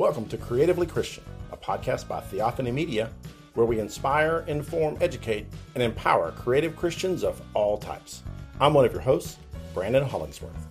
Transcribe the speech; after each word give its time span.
Welcome 0.00 0.24
to 0.28 0.38
Creatively 0.38 0.86
Christian, 0.86 1.24
a 1.52 1.58
podcast 1.58 2.08
by 2.08 2.20
Theophany 2.20 2.72
Media, 2.72 3.10
where 3.52 3.66
we 3.66 3.80
inspire, 3.80 4.46
inform, 4.46 4.96
educate, 5.02 5.44
and 5.74 5.82
empower 5.82 6.32
creative 6.32 6.74
Christians 6.74 7.22
of 7.22 7.42
all 7.52 7.76
types. 7.76 8.22
I'm 8.62 8.72
one 8.72 8.86
of 8.86 8.92
your 8.94 9.02
hosts, 9.02 9.36
Brandon 9.74 10.02
Hollingsworth. 10.02 10.70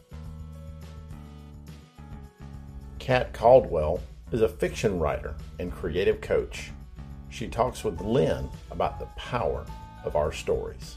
Kat 2.97 3.31
Caldwell 3.31 4.01
is 4.31 4.41
a 4.41 4.49
fiction 4.49 4.97
writer 4.97 5.35
and 5.59 5.71
creative 5.71 6.21
coach. 6.21 6.71
She 7.29 7.47
talks 7.47 7.83
with 7.83 8.01
Lynn 8.01 8.49
about 8.71 8.97
the 8.97 9.05
power 9.15 9.63
of 10.05 10.15
our 10.15 10.31
stories. 10.31 10.95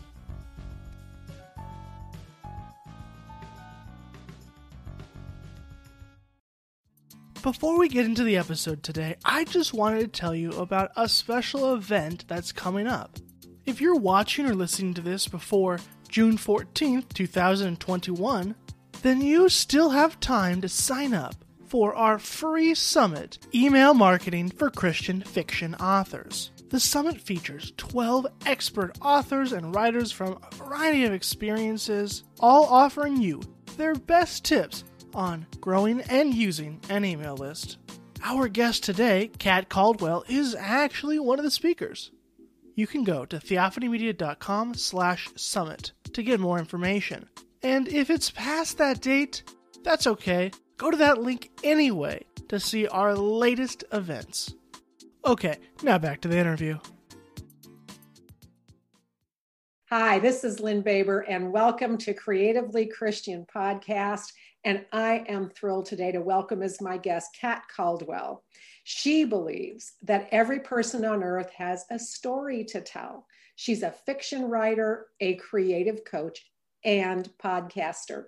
Before 7.43 7.77
we 7.77 7.89
get 7.89 8.07
into 8.07 8.23
the 8.23 8.37
episode 8.37 8.85
today, 8.85 9.17
I 9.25 9.43
just 9.43 9.75
wanted 9.75 10.01
to 10.03 10.07
tell 10.07 10.33
you 10.33 10.53
about 10.53 10.93
a 10.97 11.09
special 11.09 11.75
event 11.75 12.25
that's 12.29 12.53
coming 12.53 12.87
up. 12.87 13.19
If 13.67 13.81
you're 13.81 13.97
watching 13.97 14.47
or 14.47 14.55
listening 14.55 14.95
to 14.95 15.01
this 15.01 15.27
before 15.27 15.81
June 16.09 16.39
14th, 16.39 17.13
2021, 17.13 18.55
then 19.03 19.21
you 19.21 19.49
still 19.49 19.91
have 19.91 20.21
time 20.21 20.61
to 20.61 20.69
sign 20.69 21.15
up 21.15 21.35
for 21.67 21.97
our 21.97 22.21
free 22.21 22.77
summit, 22.77 23.41
Email 23.53 23.93
Marketing 23.93 24.49
for 24.49 24.71
Christian 24.71 25.21
Fiction 25.21 25.75
Authors. 25.75 26.53
The 26.69 26.79
summit 26.79 27.21
features 27.21 27.73
12 27.77 28.25
expert 28.47 28.97
authors 29.03 29.53
and 29.53 29.75
writers 29.75 30.13
from 30.13 30.39
a 30.45 30.55
variety 30.55 31.07
of 31.07 31.13
experiences, 31.13 32.23
all 32.39 32.67
offering 32.67 33.21
you 33.21 33.43
their 33.77 33.97
best 33.97 34.45
tips 34.45 34.85
on 35.15 35.47
growing 35.61 36.01
and 36.03 36.35
using 36.35 36.81
an 36.89 37.05
email 37.05 37.37
list. 37.37 37.79
Our 38.23 38.49
guest 38.49 38.85
today, 38.85 39.31
Kat 39.39 39.69
Caldwell, 39.69 40.25
is 40.29 40.55
actually 40.55 41.19
one 41.19 41.39
of 41.39 41.45
the 41.45 41.51
speakers. 41.51 42.11
You 42.75 42.87
can 42.87 43.05
go 43.05 43.25
to 43.27 43.39
theophanymedia.com 43.39 44.75
slash 44.75 45.29
summit 45.37 45.93
to 46.13 46.23
get 46.23 46.41
more 46.41 46.59
information. 46.59 47.29
And 47.63 47.89
if 47.89 48.11
it's 48.11 48.31
past 48.31 48.79
that 48.79 49.01
date, 49.01 49.43
that's 49.83 50.07
okay. 50.07 50.53
Go 50.77 50.91
to 50.91 50.97
that 50.99 51.21
link 51.21 51.51
anyway 51.63 52.25
to 52.49 52.59
see 52.59 52.87
our 52.89 53.15
latest 53.15 53.85
events. 53.93 54.55
Okay, 55.25 55.59
now 55.83 55.99
back 55.99 56.21
to 56.23 56.29
the 56.29 56.39
interview. 56.39 56.79
Hi, 59.91 60.19
this 60.19 60.43
is 60.43 60.59
Lynn 60.59 60.81
Baber, 60.81 61.21
and 61.21 61.53
welcome 61.53 61.99
to 61.99 62.15
Creatively 62.15 62.87
Christian 62.87 63.45
Podcast. 63.55 64.33
And 64.65 64.85
I 64.93 65.25
am 65.27 65.51
thrilled 65.51 65.87
today 65.87 66.13
to 66.13 66.21
welcome 66.21 66.63
as 66.63 66.81
my 66.81 66.97
guest 66.97 67.37
Kat 67.41 67.65
Caldwell. 67.75 68.45
She 68.85 69.25
believes 69.25 69.95
that 70.03 70.29
every 70.31 70.61
person 70.61 71.05
on 71.05 71.25
earth 71.25 71.51
has 71.51 71.85
a 71.91 71.99
story 71.99 72.65
to 72.67 72.81
tell. 72.81 73.27
She's 73.57 73.83
a 73.83 73.91
fiction 73.91 74.45
writer, 74.45 75.09
a 75.21 75.35
creative 75.35 76.05
coach, 76.05 76.47
and 76.85 77.29
podcaster. 77.43 78.27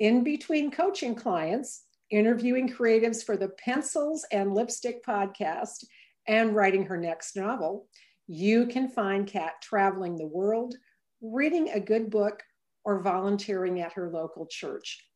In 0.00 0.24
between 0.24 0.72
coaching 0.72 1.14
clients, 1.14 1.84
interviewing 2.10 2.68
creatives 2.68 3.24
for 3.24 3.36
the 3.36 3.50
Pencils 3.50 4.26
and 4.32 4.52
Lipstick 4.52 5.04
podcast, 5.04 5.84
and 6.26 6.56
writing 6.56 6.84
her 6.84 6.96
next 6.96 7.36
novel, 7.36 7.86
you 8.26 8.66
can 8.66 8.88
find 8.88 9.28
Kat 9.28 9.54
traveling 9.62 10.16
the 10.16 10.26
world, 10.26 10.74
reading 11.20 11.70
a 11.70 11.78
good 11.78 12.10
book, 12.10 12.42
or 12.84 13.00
volunteering 13.00 13.80
at 13.80 13.92
her 13.92 14.10
local 14.10 14.46
church 14.46 15.06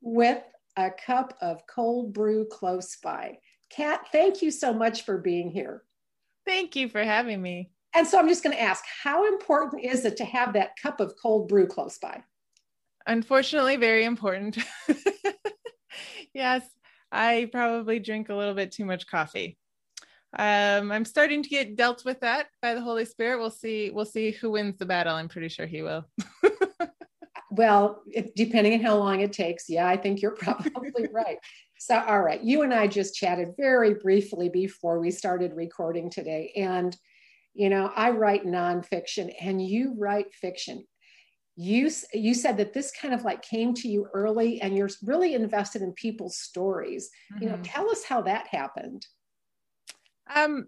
with 0.00 0.42
a 0.76 0.90
cup 0.90 1.36
of 1.40 1.66
cold 1.66 2.12
brew 2.12 2.46
close 2.46 2.96
by. 3.02 3.38
Kat, 3.70 4.06
thank 4.12 4.42
you 4.42 4.50
so 4.50 4.72
much 4.72 5.04
for 5.04 5.18
being 5.18 5.50
here. 5.50 5.82
Thank 6.46 6.76
you 6.76 6.88
for 6.88 7.02
having 7.02 7.42
me. 7.42 7.70
And 7.94 8.06
so 8.06 8.18
I'm 8.18 8.28
just 8.28 8.42
going 8.42 8.54
to 8.54 8.62
ask 8.62 8.84
how 9.02 9.26
important 9.26 9.84
is 9.84 10.04
it 10.04 10.16
to 10.18 10.24
have 10.24 10.52
that 10.52 10.76
cup 10.80 11.00
of 11.00 11.14
cold 11.20 11.48
brew 11.48 11.66
close 11.66 11.98
by? 11.98 12.22
Unfortunately, 13.06 13.76
very 13.76 14.04
important. 14.04 14.58
yes, 16.34 16.62
I 17.10 17.48
probably 17.50 17.98
drink 17.98 18.28
a 18.28 18.34
little 18.34 18.54
bit 18.54 18.72
too 18.72 18.84
much 18.84 19.06
coffee. 19.06 19.56
Um, 20.38 20.92
I'm 20.92 21.04
starting 21.06 21.42
to 21.42 21.48
get 21.48 21.76
dealt 21.76 22.04
with 22.04 22.20
that 22.20 22.48
by 22.60 22.74
the 22.74 22.82
Holy 22.82 23.06
Spirit. 23.06 23.38
We'll 23.38 23.50
see. 23.50 23.90
We'll 23.90 24.04
see 24.04 24.32
who 24.32 24.50
wins 24.50 24.76
the 24.76 24.84
battle. 24.84 25.14
I'm 25.14 25.28
pretty 25.28 25.48
sure 25.48 25.66
he 25.66 25.82
will. 25.82 26.04
well, 27.56 28.02
if, 28.12 28.34
depending 28.34 28.74
on 28.74 28.80
how 28.80 28.96
long 28.96 29.20
it 29.20 29.32
takes, 29.32 29.68
yeah, 29.68 29.88
I 29.88 29.96
think 29.96 30.20
you're 30.20 30.30
probably 30.36 31.08
right. 31.12 31.38
So, 31.78 31.98
all 31.98 32.22
right, 32.22 32.42
you 32.42 32.62
and 32.62 32.72
I 32.72 32.86
just 32.86 33.14
chatted 33.14 33.54
very 33.56 33.94
briefly 33.94 34.48
before 34.48 34.98
we 34.98 35.10
started 35.10 35.52
recording 35.54 36.10
today. 36.10 36.52
And, 36.56 36.96
you 37.54 37.68
know, 37.68 37.90
I 37.94 38.10
write 38.10 38.46
nonfiction 38.46 39.32
and 39.40 39.64
you 39.64 39.94
write 39.96 40.32
fiction. 40.34 40.86
You, 41.56 41.90
you 42.12 42.34
said 42.34 42.58
that 42.58 42.74
this 42.74 42.92
kind 42.92 43.14
of 43.14 43.24
like 43.24 43.42
came 43.42 43.72
to 43.74 43.88
you 43.88 44.08
early 44.12 44.60
and 44.60 44.76
you're 44.76 44.90
really 45.02 45.34
invested 45.34 45.82
in 45.82 45.92
people's 45.92 46.38
stories. 46.38 47.10
Mm-hmm. 47.32 47.42
You 47.42 47.48
know, 47.48 47.54
mm-hmm. 47.56 47.62
tell 47.62 47.90
us 47.90 48.04
how 48.04 48.22
that 48.22 48.46
happened. 48.48 49.06
Um, 50.34 50.66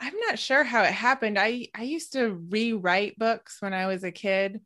I'm 0.00 0.14
not 0.28 0.38
sure 0.38 0.64
how 0.64 0.82
it 0.82 0.92
happened. 0.92 1.38
I, 1.38 1.68
I 1.74 1.82
used 1.82 2.12
to 2.12 2.34
rewrite 2.48 3.18
books 3.18 3.56
when 3.60 3.74
I 3.74 3.86
was 3.86 4.04
a 4.04 4.12
kid 4.12 4.60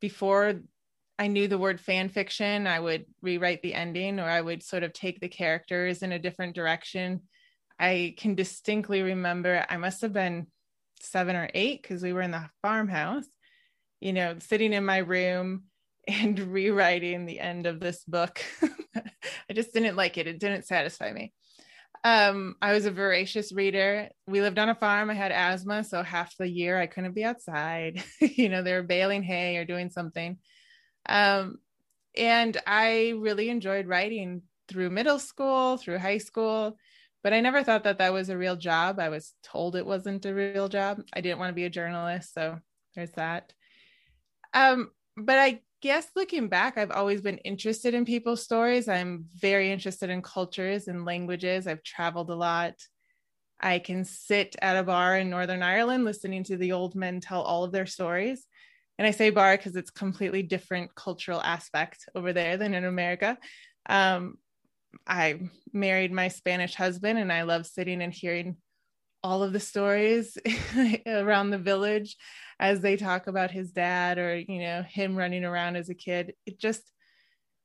before 0.00 0.60
I 1.18 1.28
knew 1.28 1.46
the 1.46 1.58
word 1.58 1.80
fan 1.80 2.08
fiction, 2.08 2.66
I 2.66 2.80
would 2.80 3.04
rewrite 3.22 3.62
the 3.62 3.74
ending 3.74 4.18
or 4.18 4.24
I 4.24 4.40
would 4.40 4.62
sort 4.62 4.82
of 4.82 4.92
take 4.92 5.20
the 5.20 5.28
characters 5.28 6.02
in 6.02 6.12
a 6.12 6.18
different 6.18 6.54
direction. 6.54 7.22
I 7.78 8.14
can 8.18 8.34
distinctly 8.34 9.02
remember 9.02 9.64
I 9.68 9.76
must 9.76 10.00
have 10.02 10.12
been 10.12 10.48
seven 11.00 11.36
or 11.36 11.48
eight 11.54 11.82
because 11.82 12.02
we 12.02 12.12
were 12.12 12.22
in 12.22 12.30
the 12.30 12.48
farmhouse, 12.62 13.26
you 14.00 14.12
know, 14.12 14.36
sitting 14.40 14.72
in 14.72 14.84
my 14.84 14.98
room 14.98 15.64
and 16.08 16.38
rewriting 16.38 17.26
the 17.26 17.40
end 17.40 17.66
of 17.66 17.80
this 17.80 18.04
book. 18.04 18.42
I 18.96 19.52
just 19.52 19.72
didn't 19.72 19.96
like 19.96 20.18
it. 20.18 20.26
It 20.26 20.40
didn't 20.40 20.66
satisfy 20.66 21.12
me. 21.12 21.32
Um, 22.02 22.56
I 22.60 22.72
was 22.74 22.84
a 22.84 22.90
voracious 22.90 23.50
reader. 23.52 24.10
We 24.26 24.42
lived 24.42 24.58
on 24.58 24.68
a 24.68 24.74
farm. 24.74 25.08
I 25.08 25.14
had 25.14 25.32
asthma, 25.32 25.84
so 25.84 26.02
half 26.02 26.36
the 26.36 26.48
year 26.48 26.78
I 26.78 26.86
couldn't 26.86 27.14
be 27.14 27.24
outside. 27.24 28.02
you 28.20 28.50
know, 28.50 28.62
they 28.62 28.74
were 28.74 28.82
baling 28.82 29.22
hay 29.22 29.56
or 29.56 29.64
doing 29.64 29.88
something. 29.88 30.38
Um, 31.06 31.58
and 32.16 32.56
I 32.66 33.14
really 33.16 33.50
enjoyed 33.50 33.86
writing 33.86 34.42
through 34.68 34.90
middle 34.90 35.18
school, 35.18 35.76
through 35.76 35.98
high 35.98 36.18
school, 36.18 36.78
but 37.22 37.32
I 37.32 37.40
never 37.40 37.62
thought 37.62 37.84
that 37.84 37.98
that 37.98 38.12
was 38.12 38.28
a 38.28 38.38
real 38.38 38.56
job. 38.56 38.98
I 38.98 39.08
was 39.08 39.34
told 39.42 39.76
it 39.76 39.86
wasn't 39.86 40.26
a 40.26 40.34
real 40.34 40.68
job. 40.68 41.02
I 41.12 41.20
didn't 41.20 41.38
want 41.38 41.50
to 41.50 41.54
be 41.54 41.64
a 41.64 41.70
journalist, 41.70 42.34
so 42.34 42.58
there's 42.94 43.12
that. 43.12 43.52
Um, 44.52 44.90
but 45.16 45.38
I 45.38 45.60
guess 45.80 46.06
looking 46.16 46.48
back, 46.48 46.78
I've 46.78 46.90
always 46.90 47.20
been 47.20 47.38
interested 47.38 47.94
in 47.94 48.04
people's 48.04 48.42
stories. 48.42 48.88
I'm 48.88 49.26
very 49.34 49.70
interested 49.70 50.10
in 50.10 50.22
cultures 50.22 50.88
and 50.88 51.04
languages. 51.04 51.66
I've 51.66 51.82
traveled 51.82 52.30
a 52.30 52.34
lot. 52.34 52.74
I 53.60 53.78
can 53.78 54.04
sit 54.04 54.56
at 54.60 54.76
a 54.76 54.82
bar 54.82 55.16
in 55.18 55.30
Northern 55.30 55.62
Ireland 55.62 56.04
listening 56.04 56.44
to 56.44 56.56
the 56.56 56.72
old 56.72 56.94
men 56.94 57.20
tell 57.20 57.42
all 57.42 57.64
of 57.64 57.72
their 57.72 57.86
stories 57.86 58.46
and 58.98 59.06
I 59.06 59.10
say 59.10 59.30
bar 59.30 59.56
because 59.56 59.76
it's 59.76 59.90
completely 59.90 60.42
different 60.42 60.94
cultural 60.94 61.40
aspect 61.40 62.08
over 62.14 62.32
there 62.32 62.56
than 62.56 62.74
in 62.74 62.84
America. 62.84 63.36
Um, 63.86 64.36
I 65.06 65.50
married 65.72 66.12
my 66.12 66.28
Spanish 66.28 66.74
husband, 66.74 67.18
and 67.18 67.32
I 67.32 67.42
love 67.42 67.66
sitting 67.66 68.02
and 68.02 68.12
hearing 68.12 68.56
all 69.22 69.42
of 69.42 69.52
the 69.52 69.60
stories 69.60 70.38
around 71.06 71.50
the 71.50 71.58
village 71.58 72.16
as 72.60 72.80
they 72.80 72.96
talk 72.96 73.26
about 73.26 73.50
his 73.50 73.72
dad 73.72 74.18
or 74.18 74.36
you 74.36 74.60
know 74.60 74.82
him 74.82 75.16
running 75.16 75.44
around 75.44 75.76
as 75.76 75.88
a 75.88 75.94
kid. 75.94 76.34
It 76.46 76.60
just, 76.60 76.82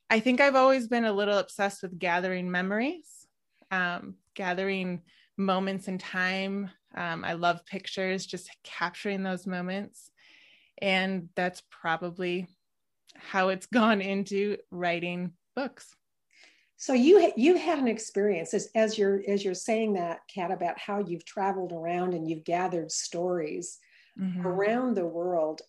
I 0.09 0.19
think 0.19 0.41
I've 0.41 0.56
always 0.56 0.88
been 0.88 1.06
a 1.06 1.13
little 1.13 1.38
obsessed 1.38 1.84
with 1.84 2.00
gathering 2.00 2.50
memories, 2.50 3.28
um, 3.69 4.16
gathering 4.33 5.04
moments 5.38 5.88
in 5.88 6.00
time. 6.00 6.71
Um, 6.95 7.24
I 7.24 7.33
love 7.33 7.63
pictures, 7.68 8.25
just 8.25 8.50
capturing 8.63 9.21
those 9.21 9.45
moments 9.45 10.08
and 10.81 11.30
that's 11.36 11.62
probably 11.70 12.48
how 13.16 13.50
it's 13.50 13.66
gone 13.74 14.02
into 14.02 14.58
writing 14.72 15.34
books 15.56 15.96
so 16.78 16.94
you 16.94 17.31
you 17.36 17.58
had 17.58 17.78
an 17.78 17.88
experience 17.88 18.54
as, 18.54 18.70
as 18.74 18.98
you're 18.98 19.22
as 19.28 19.44
you're 19.44 19.54
saying 19.54 19.94
that 19.94 20.20
kat 20.34 20.52
about 20.52 20.80
how 20.80 21.00
you've 21.00 21.26
traveled 21.26 21.74
around 21.74 22.14
and 22.14 22.28
you've 22.30 22.46
gathered 22.46 22.92
stories 22.92 23.78
mm-hmm. 24.20 24.46
around 24.46 24.96
the 24.96 25.06
world 25.06 25.62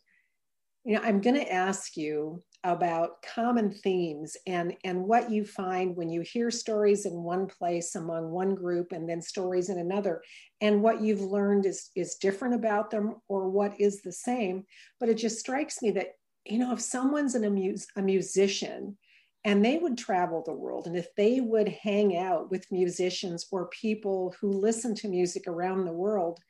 you 0.85 0.95
know 0.95 1.03
i'm 1.03 1.21
going 1.21 1.37
to 1.37 1.53
ask 1.53 1.97
you 1.97 2.41
about 2.65 3.23
common 3.23 3.71
themes 3.71 4.37
and 4.47 4.77
and 4.85 5.03
what 5.03 5.31
you 5.31 5.45
find 5.45 5.97
when 5.97 6.11
you 6.11 6.21
hear 6.21 6.51
stories 6.51 7.07
in 7.07 7.23
one 7.23 7.47
place 7.47 7.95
among 7.95 8.31
one 8.31 8.55
group 8.55 8.93
and 8.93 9.09
then 9.09 9.23
stories 9.23 9.71
in 9.71 9.79
another 9.79 10.23
and 10.61 10.83
what 10.83 11.01
you've 11.01 11.23
learned 11.23 11.65
is 11.65 11.91
is 11.97 12.17
different 12.17 12.55
about 12.55 12.91
them 12.91 13.15
or 13.29 13.49
what 13.49 13.81
is 13.81 14.03
the 14.03 14.13
same 14.13 14.65
but 14.99 15.09
it 15.09 15.15
just 15.15 15.39
strikes 15.39 15.81
me 15.81 15.91
that 15.91 16.09
you 16.45 16.59
know 16.59 16.73
if 16.73 16.81
someone's 16.81 17.35
an, 17.35 17.45
a, 17.45 17.99
a 17.99 18.03
musician 18.03 18.97
and 19.45 19.65
they 19.65 19.79
would 19.79 19.97
travel 19.97 20.43
the 20.45 20.53
world. 20.53 20.87
And 20.87 20.97
if 20.97 21.15
they 21.15 21.41
would 21.41 21.69
hang 21.69 22.17
out 22.17 22.51
with 22.51 22.71
musicians 22.71 23.47
or 23.51 23.69
people 23.69 24.35
who 24.41 24.51
listen 24.53 24.95
to 24.97 25.09
music 25.09 25.47
around 25.47 25.85
the 25.85 25.93
world, 25.93 26.41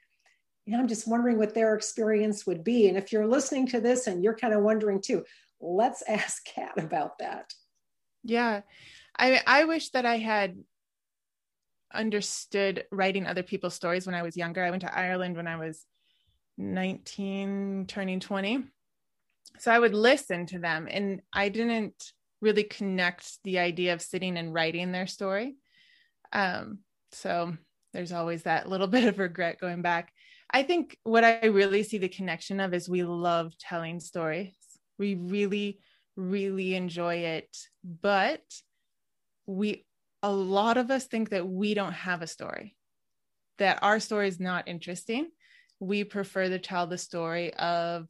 you 0.67 0.73
know, 0.73 0.81
I'm 0.81 0.89
just 0.89 1.09
wondering 1.09 1.39
what 1.39 1.55
their 1.55 1.75
experience 1.75 2.47
would 2.47 2.65
be. 2.65 2.89
And 2.89 2.99
if 2.99 3.12
you're 3.12 3.27
listening 3.27 3.67
to 3.69 3.81
this 3.81 4.07
and 4.07 4.25
you're 4.25 4.37
kind 4.37 4.55
of 4.55 4.62
wondering 4.62 5.01
too, 5.01 5.25
let's 5.61 6.03
ask 6.09 6.45
Kat 6.45 6.79
about 6.79 7.19
that. 7.19 7.53
Yeah. 8.23 8.62
I 9.19 9.41
I 9.47 9.65
wish 9.65 9.91
that 9.91 10.07
I 10.07 10.19
had 10.19 10.57
understood 11.93 12.85
writing 12.93 13.27
other 13.27 13.43
people's 13.43 13.75
stories 13.75 14.07
when 14.07 14.15
I 14.15 14.23
was 14.23 14.37
younger. 14.37 14.65
I 14.65 14.71
went 14.71 14.83
to 14.83 14.97
Ireland 14.97 15.37
when 15.37 15.49
I 15.49 15.57
was 15.57 15.85
19 16.59 17.87
turning 17.89 18.21
20. 18.21 18.65
So 19.59 19.73
I 19.73 19.79
would 19.79 19.95
listen 19.95 20.47
to 20.47 20.59
them 20.59 20.87
and 20.91 21.21
I 21.33 21.49
didn't 21.49 22.12
really 22.41 22.65
connect 22.65 23.43
the 23.45 23.59
idea 23.59 23.93
of 23.93 24.03
sitting 24.03 24.37
and 24.37 24.55
writing 24.55 24.93
their 24.93 25.07
story. 25.07 25.57
Um, 26.33 26.79
so 27.12 27.57
there's 27.93 28.12
always 28.12 28.45
that 28.45 28.69
little 28.69 28.87
bit 28.97 29.05
of 29.05 29.19
regret 29.19 29.61
going 29.61 29.83
back. 29.83 30.12
I 30.51 30.62
think 30.62 30.97
what 31.05 31.25
I 31.25 31.47
really 31.47 31.83
see 31.83 31.99
the 31.99 32.09
connection 32.09 32.61
of 32.61 32.75
is 32.75 32.89
we 32.89 33.03
love 33.05 33.57
telling 33.59 34.01
stories. 34.01 34.55
We 35.00 35.14
really, 35.14 35.81
really 36.14 36.76
enjoy 36.76 37.17
it. 37.17 37.56
But 37.82 38.43
we, 39.47 39.87
a 40.23 40.31
lot 40.31 40.76
of 40.76 40.91
us 40.91 41.06
think 41.06 41.31
that 41.31 41.49
we 41.49 41.75
don't 41.75 41.94
have 41.94 42.20
a 42.23 42.26
story, 42.29 42.76
that 43.58 43.79
our 43.82 43.99
story 43.99 44.29
is 44.29 44.38
not 44.38 44.69
interesting. 44.69 45.31
We 45.81 46.05
prefer 46.05 46.50
to 46.50 46.58
tell 46.58 46.87
the 46.87 46.99
story 46.99 47.55
of 47.55 48.06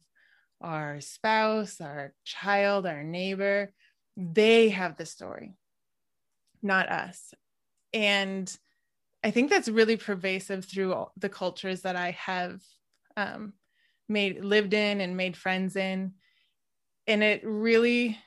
our 0.59 0.99
spouse, 0.99 1.79
our 1.79 2.13
child, 2.25 2.85
our 2.85 3.03
neighbor. 3.03 3.71
They 4.17 4.69
have 4.69 4.97
the 4.97 5.05
story, 5.05 5.55
not 6.61 6.89
us. 6.89 7.33
And 7.93 8.53
I 9.23 9.31
think 9.31 9.49
that's 9.49 9.69
really 9.69 9.95
pervasive 9.95 10.65
through 10.65 11.05
the 11.15 11.29
cultures 11.29 11.83
that 11.83 11.95
I 11.95 12.11
have 12.11 12.61
um, 13.15 13.53
made 14.09 14.43
lived 14.43 14.73
in 14.73 14.99
and 14.99 15.15
made 15.15 15.37
friends 15.37 15.77
in, 15.77 16.13
and 17.11 17.23
it 17.23 17.41
really, 17.43 18.17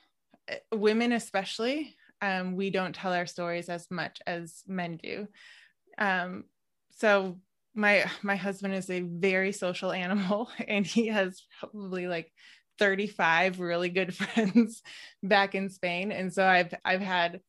eh, 0.47 0.59
women 0.71 1.11
especially, 1.11 1.95
um, 2.21 2.55
we 2.55 2.69
don't 2.69 2.93
tell 2.93 3.13
our 3.13 3.25
stories 3.25 3.67
as 3.67 3.89
much 3.89 4.19
as 4.27 4.63
men 4.67 4.97
do. 5.01 5.27
Um, 5.97 6.45
so 6.91 7.39
my 7.73 8.09
my 8.21 8.35
husband 8.35 8.75
is 8.75 8.89
a 8.89 9.01
very 9.01 9.51
social 9.51 9.91
animal, 9.91 10.49
and 10.67 10.85
he 10.85 11.07
has 11.07 11.41
probably 11.59 12.07
like 12.07 12.31
35 12.79 13.59
really 13.59 13.89
good 13.89 14.15
friends 14.21 14.83
back 15.23 15.55
in 15.55 15.69
Spain, 15.69 16.11
and 16.11 16.31
so 16.31 16.45
I've 16.45 16.73
I've 16.85 17.01
had 17.01 17.41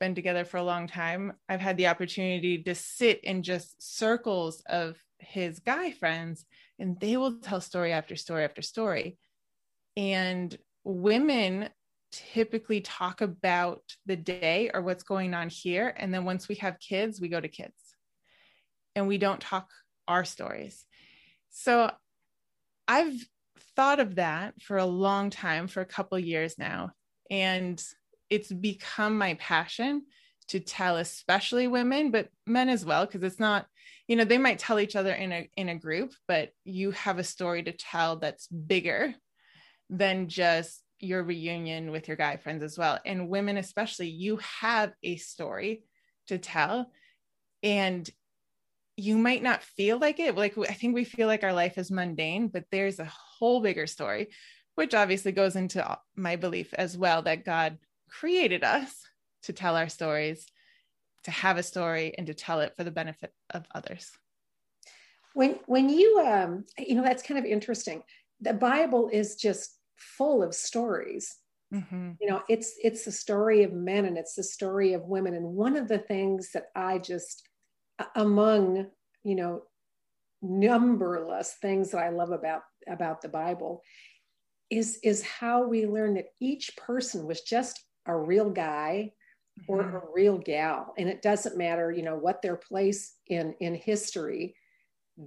been 0.00 0.14
together 0.14 0.44
for 0.44 0.56
a 0.56 0.64
long 0.64 0.88
time, 0.88 1.34
I've 1.48 1.60
had 1.60 1.76
the 1.76 1.88
opportunity 1.88 2.62
to 2.62 2.74
sit 2.74 3.22
in 3.22 3.42
just 3.42 3.80
circles 3.96 4.62
of 4.66 4.96
his 5.18 5.60
guy 5.60 5.92
friends, 5.92 6.46
and 6.78 6.98
they 6.98 7.16
will 7.16 7.38
tell 7.38 7.60
story 7.60 7.92
after 7.92 8.16
story 8.16 8.44
after 8.44 8.62
story. 8.62 9.18
And 9.96 10.56
women 10.84 11.68
typically 12.12 12.80
talk 12.80 13.20
about 13.20 13.82
the 14.06 14.16
day 14.16 14.70
or 14.72 14.82
what's 14.82 15.04
going 15.04 15.34
on 15.34 15.48
here. 15.48 15.94
And 15.96 16.12
then 16.12 16.24
once 16.24 16.48
we 16.48 16.56
have 16.56 16.80
kids, 16.80 17.20
we 17.20 17.28
go 17.28 17.40
to 17.40 17.48
kids 17.48 17.74
and 18.96 19.06
we 19.06 19.18
don't 19.18 19.40
talk 19.40 19.68
our 20.08 20.24
stories. 20.24 20.84
So 21.50 21.90
I've 22.88 23.14
thought 23.76 24.00
of 24.00 24.16
that 24.16 24.60
for 24.60 24.78
a 24.78 24.86
long 24.86 25.30
time, 25.30 25.68
for 25.68 25.80
a 25.80 25.86
couple 25.86 26.18
years 26.18 26.58
now. 26.58 26.90
And 27.30 27.82
it's 28.28 28.50
become 28.50 29.18
my 29.18 29.34
passion 29.34 30.02
to 30.48 30.58
tell 30.58 30.96
especially 30.96 31.68
women 31.68 32.10
but 32.10 32.28
men 32.44 32.68
as 32.68 32.84
well 32.84 33.06
because 33.06 33.22
it's 33.22 33.38
not 33.38 33.66
you 34.08 34.16
know 34.16 34.24
they 34.24 34.38
might 34.38 34.58
tell 34.58 34.80
each 34.80 34.96
other 34.96 35.12
in 35.12 35.30
a 35.30 35.48
in 35.56 35.68
a 35.68 35.78
group 35.78 36.12
but 36.26 36.50
you 36.64 36.90
have 36.90 37.20
a 37.20 37.24
story 37.24 37.62
to 37.62 37.70
tell 37.70 38.16
that's 38.16 38.48
bigger 38.48 39.14
than 39.90 40.28
just 40.28 40.82
your 40.98 41.22
reunion 41.22 41.90
with 41.90 42.08
your 42.08 42.16
guy 42.16 42.36
friends 42.36 42.62
as 42.62 42.78
well 42.78 42.98
and 43.04 43.28
women 43.28 43.56
especially 43.56 44.08
you 44.08 44.38
have 44.60 44.92
a 45.02 45.16
story 45.16 45.82
to 46.26 46.38
tell 46.38 46.90
and 47.62 48.08
you 48.96 49.16
might 49.16 49.42
not 49.42 49.62
feel 49.62 49.98
like 49.98 50.20
it 50.20 50.36
like 50.36 50.56
i 50.58 50.72
think 50.72 50.94
we 50.94 51.04
feel 51.04 51.26
like 51.26 51.42
our 51.42 51.52
life 51.52 51.78
is 51.78 51.90
mundane 51.90 52.48
but 52.48 52.64
there's 52.70 52.98
a 52.98 53.12
whole 53.38 53.60
bigger 53.60 53.86
story 53.86 54.28
which 54.74 54.94
obviously 54.94 55.32
goes 55.32 55.56
into 55.56 55.98
my 56.16 56.36
belief 56.36 56.72
as 56.74 56.96
well 56.96 57.22
that 57.22 57.44
god 57.44 57.78
created 58.10 58.64
us 58.64 59.06
to 59.44 59.52
tell 59.52 59.76
our 59.76 59.88
stories, 59.88 60.46
to 61.24 61.30
have 61.30 61.56
a 61.56 61.62
story, 61.62 62.14
and 62.16 62.26
to 62.26 62.34
tell 62.34 62.60
it 62.60 62.74
for 62.76 62.84
the 62.84 62.90
benefit 62.90 63.32
of 63.50 63.64
others. 63.74 64.10
When 65.34 65.58
when 65.66 65.88
you 65.88 66.20
um, 66.20 66.64
you 66.78 66.96
know 66.96 67.02
that's 67.02 67.22
kind 67.22 67.38
of 67.38 67.44
interesting. 67.44 68.02
The 68.40 68.54
Bible 68.54 69.08
is 69.12 69.36
just 69.36 69.76
full 70.00 70.42
of 70.42 70.54
stories. 70.54 71.36
Mm-hmm. 71.72 72.12
You 72.20 72.28
know, 72.28 72.42
it's 72.48 72.74
it's 72.82 73.04
the 73.04 73.12
story 73.12 73.62
of 73.62 73.72
men 73.72 74.04
and 74.04 74.18
it's 74.18 74.34
the 74.34 74.42
story 74.42 74.92
of 74.94 75.02
women. 75.04 75.34
And 75.34 75.44
one 75.44 75.76
of 75.76 75.88
the 75.88 75.98
things 75.98 76.50
that 76.52 76.64
I 76.74 76.98
just 76.98 77.48
among 78.16 78.86
you 79.24 79.34
know 79.34 79.62
numberless 80.42 81.56
things 81.60 81.90
that 81.90 81.98
I 81.98 82.08
love 82.08 82.30
about 82.30 82.62
about 82.88 83.20
the 83.20 83.28
Bible 83.28 83.82
is 84.70 84.98
is 85.02 85.22
how 85.22 85.66
we 85.66 85.86
learn 85.86 86.14
that 86.14 86.32
each 86.40 86.76
person 86.76 87.26
was 87.26 87.42
just 87.42 87.84
a 88.06 88.16
real 88.16 88.50
guy 88.50 89.12
or 89.68 89.82
mm-hmm. 89.82 89.96
a 89.96 90.00
real 90.14 90.38
gal 90.38 90.94
and 90.96 91.08
it 91.08 91.20
doesn't 91.20 91.58
matter 91.58 91.92
you 91.92 92.02
know 92.02 92.16
what 92.16 92.40
their 92.40 92.56
place 92.56 93.14
in 93.26 93.54
in 93.60 93.74
history 93.74 94.54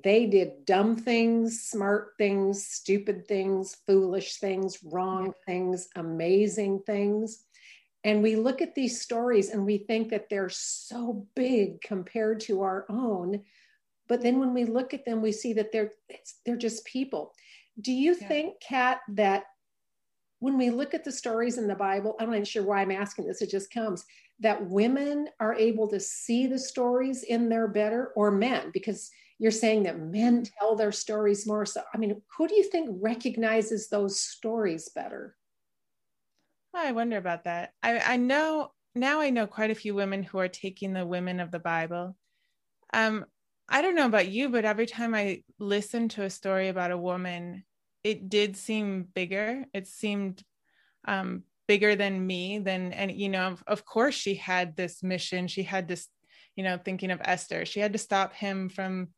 they 0.03 0.25
did 0.25 0.65
dumb 0.65 0.95
things 0.95 1.61
smart 1.61 2.13
things 2.17 2.65
stupid 2.65 3.27
things 3.27 3.77
foolish 3.85 4.37
things 4.37 4.79
wrong 4.83 5.33
things 5.45 5.89
amazing 5.95 6.81
things. 6.85 7.43
And 8.05 8.21
we 8.21 8.35
look 8.35 8.61
at 8.61 8.75
these 8.75 8.99
stories 8.99 9.49
and 9.49 9.65
we 9.65 9.77
think 9.77 10.09
that 10.09 10.29
they're 10.29 10.49
so 10.49 11.25
big 11.35 11.81
compared 11.81 12.39
to 12.41 12.61
our 12.61 12.85
own 12.89 13.43
but 14.07 14.21
then 14.21 14.39
when 14.39 14.53
we 14.53 14.65
look 14.65 14.93
at 14.93 15.05
them 15.05 15.21
we 15.21 15.31
see 15.31 15.53
that 15.53 15.71
they're 15.71 15.91
they're 16.45 16.57
just 16.57 16.85
people. 16.85 17.33
Do 17.81 17.91
you 17.91 18.15
yeah. 18.19 18.27
think 18.27 18.55
kat 18.61 18.99
that 19.09 19.45
when 20.39 20.57
we 20.57 20.69
look 20.69 20.93
at 20.93 21.03
the 21.03 21.11
stories 21.11 21.57
in 21.57 21.67
the 21.67 21.75
Bible, 21.75 22.15
I'm 22.19 22.27
not 22.27 22.35
even 22.35 22.45
sure 22.45 22.63
why 22.63 22.81
I'm 22.81 22.91
asking 22.91 23.27
this, 23.27 23.41
it 23.41 23.49
just 23.49 23.71
comes 23.71 24.05
that 24.39 24.69
women 24.69 25.29
are 25.39 25.55
able 25.55 25.87
to 25.87 25.99
see 25.99 26.47
the 26.47 26.59
stories 26.59 27.23
in 27.23 27.47
there 27.47 27.67
better 27.67 28.11
or 28.15 28.29
men, 28.29 28.69
because 28.73 29.09
you're 29.43 29.51
saying 29.51 29.83
that 29.83 29.99
men 29.99 30.45
tell 30.57 30.75
their 30.75 30.93
stories 30.93 31.45
more. 31.45 31.65
So, 31.65 31.81
I 31.93 31.97
mean, 31.97 32.21
who 32.37 32.47
do 32.47 32.55
you 32.55 32.63
think 32.63 32.89
recognizes 33.01 33.89
those 33.89 34.19
stories 34.19 34.89
better? 34.95 35.35
I 36.73 36.93
wonder 36.93 37.17
about 37.17 37.43
that. 37.43 37.71
I, 37.83 37.99
I 37.99 38.17
know 38.17 38.71
now 38.95 39.19
I 39.19 39.31
know 39.31 39.45
quite 39.45 39.69
a 39.69 39.75
few 39.75 39.93
women 39.93 40.23
who 40.23 40.37
are 40.39 40.47
taking 40.47 40.93
the 40.93 41.05
women 41.05 41.41
of 41.41 41.51
the 41.51 41.59
Bible. 41.59 42.15
Um, 42.93 43.25
I 43.67 43.81
don't 43.81 43.95
know 43.95 44.05
about 44.05 44.29
you, 44.29 44.47
but 44.47 44.65
every 44.65 44.85
time 44.85 45.13
I 45.13 45.43
listen 45.59 46.07
to 46.09 46.23
a 46.23 46.29
story 46.29 46.69
about 46.69 46.91
a 46.91 46.97
woman 46.97 47.63
it 48.03 48.29
did 48.29 48.57
seem 48.57 49.07
bigger. 49.13 49.65
It 49.73 49.87
seemed 49.87 50.43
um, 51.05 51.43
bigger 51.67 51.95
than 51.95 52.25
me. 52.25 52.59
Than 52.59 52.91
and 52.93 53.11
you 53.11 53.29
know, 53.29 53.47
of, 53.47 53.63
of 53.67 53.85
course, 53.85 54.15
she 54.15 54.35
had 54.35 54.75
this 54.75 55.01
mission. 55.03 55.47
She 55.47 55.63
had 55.63 55.87
this, 55.87 56.07
you 56.55 56.63
know, 56.63 56.77
thinking 56.77 57.11
of 57.11 57.21
Esther. 57.23 57.65
She 57.65 57.79
had 57.79 57.93
to 57.93 57.99
stop 57.99 58.33
him 58.33 58.69
from, 58.69 59.09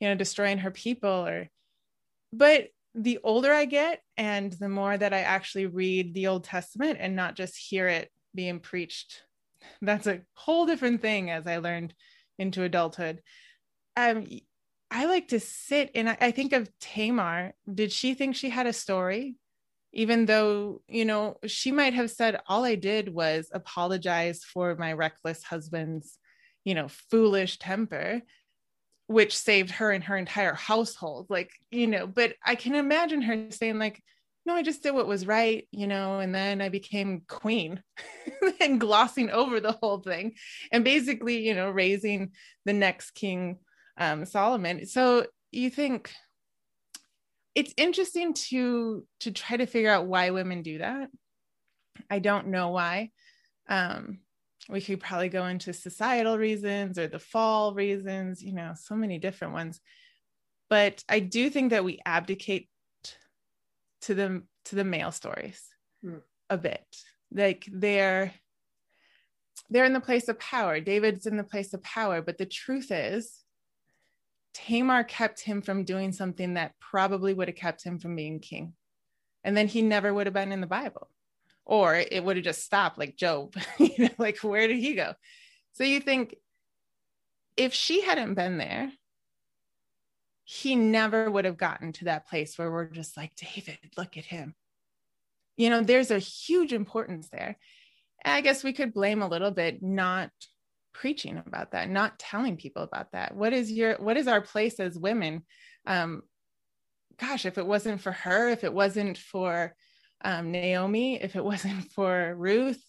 you 0.00 0.08
know, 0.08 0.14
destroying 0.14 0.58
her 0.58 0.70
people. 0.70 1.26
Or, 1.26 1.48
but 2.32 2.68
the 2.94 3.18
older 3.22 3.52
I 3.52 3.64
get, 3.64 4.02
and 4.16 4.52
the 4.52 4.68
more 4.68 4.96
that 4.96 5.12
I 5.12 5.20
actually 5.20 5.66
read 5.66 6.14
the 6.14 6.28
Old 6.28 6.44
Testament 6.44 6.98
and 7.00 7.16
not 7.16 7.36
just 7.36 7.56
hear 7.56 7.88
it 7.88 8.10
being 8.34 8.60
preached, 8.60 9.22
that's 9.82 10.06
a 10.06 10.22
whole 10.34 10.66
different 10.66 11.02
thing. 11.02 11.30
As 11.30 11.46
I 11.46 11.58
learned 11.58 11.94
into 12.38 12.62
adulthood. 12.62 13.20
Um, 13.96 14.26
I 14.90 15.06
like 15.06 15.28
to 15.28 15.40
sit 15.40 15.90
and 15.94 16.08
I, 16.08 16.16
I 16.20 16.30
think 16.30 16.52
of 16.52 16.70
Tamar. 16.80 17.52
Did 17.72 17.92
she 17.92 18.14
think 18.14 18.36
she 18.36 18.48
had 18.48 18.66
a 18.66 18.72
story? 18.72 19.36
Even 19.92 20.26
though, 20.26 20.82
you 20.88 21.04
know, 21.04 21.38
she 21.46 21.72
might 21.72 21.94
have 21.94 22.10
said, 22.10 22.40
all 22.46 22.64
I 22.64 22.74
did 22.74 23.12
was 23.12 23.50
apologize 23.52 24.44
for 24.44 24.76
my 24.76 24.92
reckless 24.92 25.42
husband's, 25.42 26.18
you 26.64 26.74
know, 26.74 26.88
foolish 27.10 27.58
temper, 27.58 28.22
which 29.08 29.36
saved 29.36 29.70
her 29.72 29.90
and 29.90 30.04
her 30.04 30.16
entire 30.16 30.54
household. 30.54 31.26
Like, 31.28 31.50
you 31.70 31.86
know, 31.86 32.06
but 32.06 32.34
I 32.44 32.54
can 32.54 32.74
imagine 32.74 33.22
her 33.22 33.50
saying, 33.50 33.78
like, 33.78 34.02
no, 34.46 34.54
I 34.54 34.62
just 34.62 34.82
did 34.82 34.92
what 34.92 35.08
was 35.08 35.26
right, 35.26 35.66
you 35.72 35.86
know, 35.86 36.20
and 36.20 36.34
then 36.34 36.60
I 36.60 36.68
became 36.68 37.22
queen 37.26 37.82
and 38.60 38.80
glossing 38.80 39.30
over 39.30 39.60
the 39.60 39.72
whole 39.72 39.98
thing 39.98 40.34
and 40.70 40.84
basically, 40.84 41.46
you 41.46 41.54
know, 41.54 41.70
raising 41.70 42.32
the 42.64 42.72
next 42.72 43.10
king 43.12 43.58
um, 43.98 44.24
Solomon. 44.24 44.86
So 44.86 45.26
you 45.50 45.70
think 45.70 46.12
it's 47.54 47.74
interesting 47.76 48.34
to 48.34 49.04
to 49.20 49.32
try 49.32 49.56
to 49.56 49.66
figure 49.66 49.90
out 49.90 50.06
why 50.06 50.30
women 50.30 50.62
do 50.62 50.78
that. 50.78 51.08
I 52.10 52.18
don't 52.18 52.48
know 52.48 52.68
why, 52.68 53.10
Um, 53.68 54.20
we 54.68 54.80
could 54.80 55.00
probably 55.00 55.28
go 55.28 55.46
into 55.46 55.72
societal 55.72 56.36
reasons 56.36 56.98
or 56.98 57.08
the 57.08 57.18
fall 57.18 57.74
reasons, 57.74 58.42
you 58.42 58.52
know, 58.52 58.74
so 58.76 58.94
many 58.94 59.18
different 59.18 59.54
ones. 59.54 59.80
But 60.68 61.02
I 61.08 61.20
do 61.20 61.48
think 61.48 61.70
that 61.70 61.84
we 61.84 62.00
abdicate 62.04 62.68
to 64.02 64.14
the 64.14 64.42
to 64.66 64.74
the 64.74 64.84
male 64.84 65.12
stories 65.12 65.62
mm. 66.04 66.20
a 66.50 66.58
bit. 66.58 66.84
Like 67.32 67.66
they're 67.72 68.32
they're 69.70 69.86
in 69.86 69.94
the 69.94 70.00
place 70.00 70.28
of 70.28 70.38
power. 70.38 70.80
David's 70.80 71.26
in 71.26 71.36
the 71.36 71.44
place 71.44 71.72
of 71.72 71.82
power, 71.82 72.20
but 72.20 72.38
the 72.38 72.46
truth 72.46 72.90
is 72.90 73.42
Tamar 74.54 75.04
kept 75.04 75.40
him 75.40 75.62
from 75.62 75.84
doing 75.84 76.12
something 76.12 76.54
that 76.54 76.74
probably 76.80 77.32
would 77.32 77.48
have 77.48 77.56
kept 77.56 77.84
him 77.84 77.98
from 77.98 78.16
being 78.16 78.40
king. 78.40 78.74
And 79.44 79.56
then 79.56 79.68
he 79.68 79.82
never 79.82 80.12
would 80.12 80.26
have 80.26 80.34
been 80.34 80.52
in 80.52 80.60
the 80.60 80.66
Bible. 80.66 81.08
Or 81.68 81.94
it 81.94 82.24
would 82.24 82.36
have 82.36 82.44
just 82.44 82.64
stopped 82.64 82.98
like 82.98 83.16
Job. 83.16 83.54
you 83.78 83.92
know, 83.98 84.10
like 84.18 84.38
where 84.38 84.66
did 84.66 84.78
he 84.78 84.94
go? 84.94 85.14
So 85.74 85.84
you 85.84 86.00
think 86.00 86.34
if 87.56 87.74
she 87.74 88.00
hadn't 88.00 88.34
been 88.34 88.56
there, 88.56 88.90
he 90.44 90.76
never 90.76 91.30
would 91.30 91.44
have 91.44 91.58
gotten 91.58 91.92
to 91.92 92.06
that 92.06 92.26
place 92.26 92.56
where 92.56 92.70
we're 92.70 92.86
just 92.86 93.18
like, 93.18 93.32
David, 93.36 93.78
look 93.98 94.16
at 94.16 94.24
him. 94.24 94.54
You 95.58 95.68
know, 95.68 95.82
there's 95.82 96.10
a 96.10 96.18
huge 96.18 96.72
importance 96.72 97.28
there. 97.28 97.58
I 98.24 98.40
guess 98.40 98.64
we 98.64 98.72
could 98.72 98.94
blame 98.94 99.20
a 99.20 99.28
little 99.28 99.50
bit 99.50 99.82
not 99.82 100.30
preaching 100.94 101.36
about 101.36 101.72
that, 101.72 101.90
not 101.90 102.18
telling 102.18 102.56
people 102.56 102.82
about 102.82 103.12
that. 103.12 103.36
What 103.36 103.52
is 103.52 103.70
your 103.70 103.96
what 103.96 104.16
is 104.16 104.26
our 104.26 104.40
place 104.40 104.80
as 104.80 104.98
women? 104.98 105.42
Um, 105.86 106.22
gosh, 107.18 107.44
if 107.44 107.58
it 107.58 107.66
wasn't 107.66 108.00
for 108.00 108.12
her, 108.12 108.48
if 108.48 108.64
it 108.64 108.72
wasn't 108.72 109.18
for 109.18 109.74
um, 110.22 110.50
Naomi, 110.50 111.20
if 111.22 111.36
it 111.36 111.44
wasn't 111.52 111.90
for 111.92 112.34
Ruth, 112.36 112.82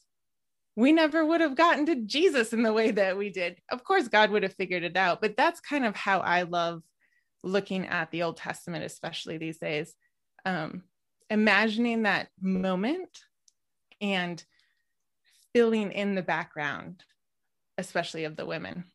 we 0.75 0.91
never 0.91 1.25
would 1.25 1.41
have 1.41 1.55
gotten 1.55 1.85
to 1.87 1.95
Jesus 1.95 2.53
in 2.53 2.63
the 2.63 2.73
way 2.73 2.91
that 2.91 3.17
we 3.17 3.29
did. 3.29 3.57
Of 3.69 3.83
course, 3.83 4.07
God 4.07 4.31
would 4.31 4.43
have 4.43 4.53
figured 4.53 4.83
it 4.83 4.95
out, 4.95 5.19
but 5.19 5.35
that's 5.35 5.59
kind 5.59 5.85
of 5.85 5.95
how 5.95 6.19
I 6.19 6.43
love 6.43 6.83
looking 7.43 7.85
at 7.87 8.11
the 8.11 8.23
Old 8.23 8.37
Testament, 8.37 8.85
especially 8.85 9.37
these 9.37 9.57
days. 9.57 9.93
Um, 10.45 10.83
imagining 11.29 12.03
that 12.03 12.29
moment 12.41 13.09
and 14.01 14.43
filling 15.53 15.91
in 15.91 16.15
the 16.15 16.21
background, 16.21 17.03
especially 17.77 18.23
of 18.23 18.35
the 18.35 18.45
women. 18.45 18.85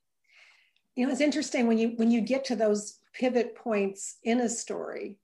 You 0.95 1.07
know, 1.07 1.13
it's 1.13 1.21
interesting 1.21 1.67
when 1.67 1.79
you 1.79 1.91
when 1.97 2.11
you 2.11 2.21
get 2.21 2.45
to 2.47 2.57
those 2.57 2.99
pivot 3.13 3.57
points 3.57 4.17
in 4.23 4.41
a 4.41 4.49
story, 4.49 5.19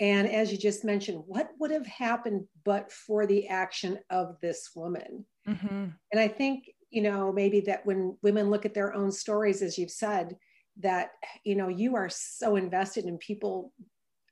and 0.00 0.28
as 0.28 0.50
you 0.50 0.58
just 0.58 0.84
mentioned, 0.84 1.22
what 1.26 1.50
would 1.60 1.70
have 1.70 1.86
happened 1.86 2.46
but 2.64 2.90
for 2.90 3.26
the 3.26 3.46
action 3.48 3.98
of 4.10 4.36
this 4.40 4.70
woman? 4.74 5.24
Mm-hmm. 5.48 5.86
And 6.12 6.20
I 6.20 6.28
think 6.28 6.70
you 6.90 7.02
know 7.02 7.32
maybe 7.32 7.60
that 7.60 7.84
when 7.86 8.16
women 8.22 8.50
look 8.50 8.64
at 8.64 8.74
their 8.74 8.94
own 8.94 9.12
stories, 9.12 9.62
as 9.62 9.78
you've 9.78 9.90
said, 9.90 10.36
that 10.80 11.10
you 11.44 11.54
know 11.54 11.68
you 11.68 11.94
are 11.94 12.08
so 12.08 12.56
invested 12.56 13.04
in 13.04 13.18
people 13.18 13.72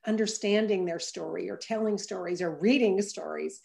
understanding 0.05 0.85
their 0.85 0.99
story 0.99 1.49
or 1.49 1.57
telling 1.57 1.97
stories 1.97 2.41
or 2.41 2.55
reading 2.55 3.01
stories 3.01 3.61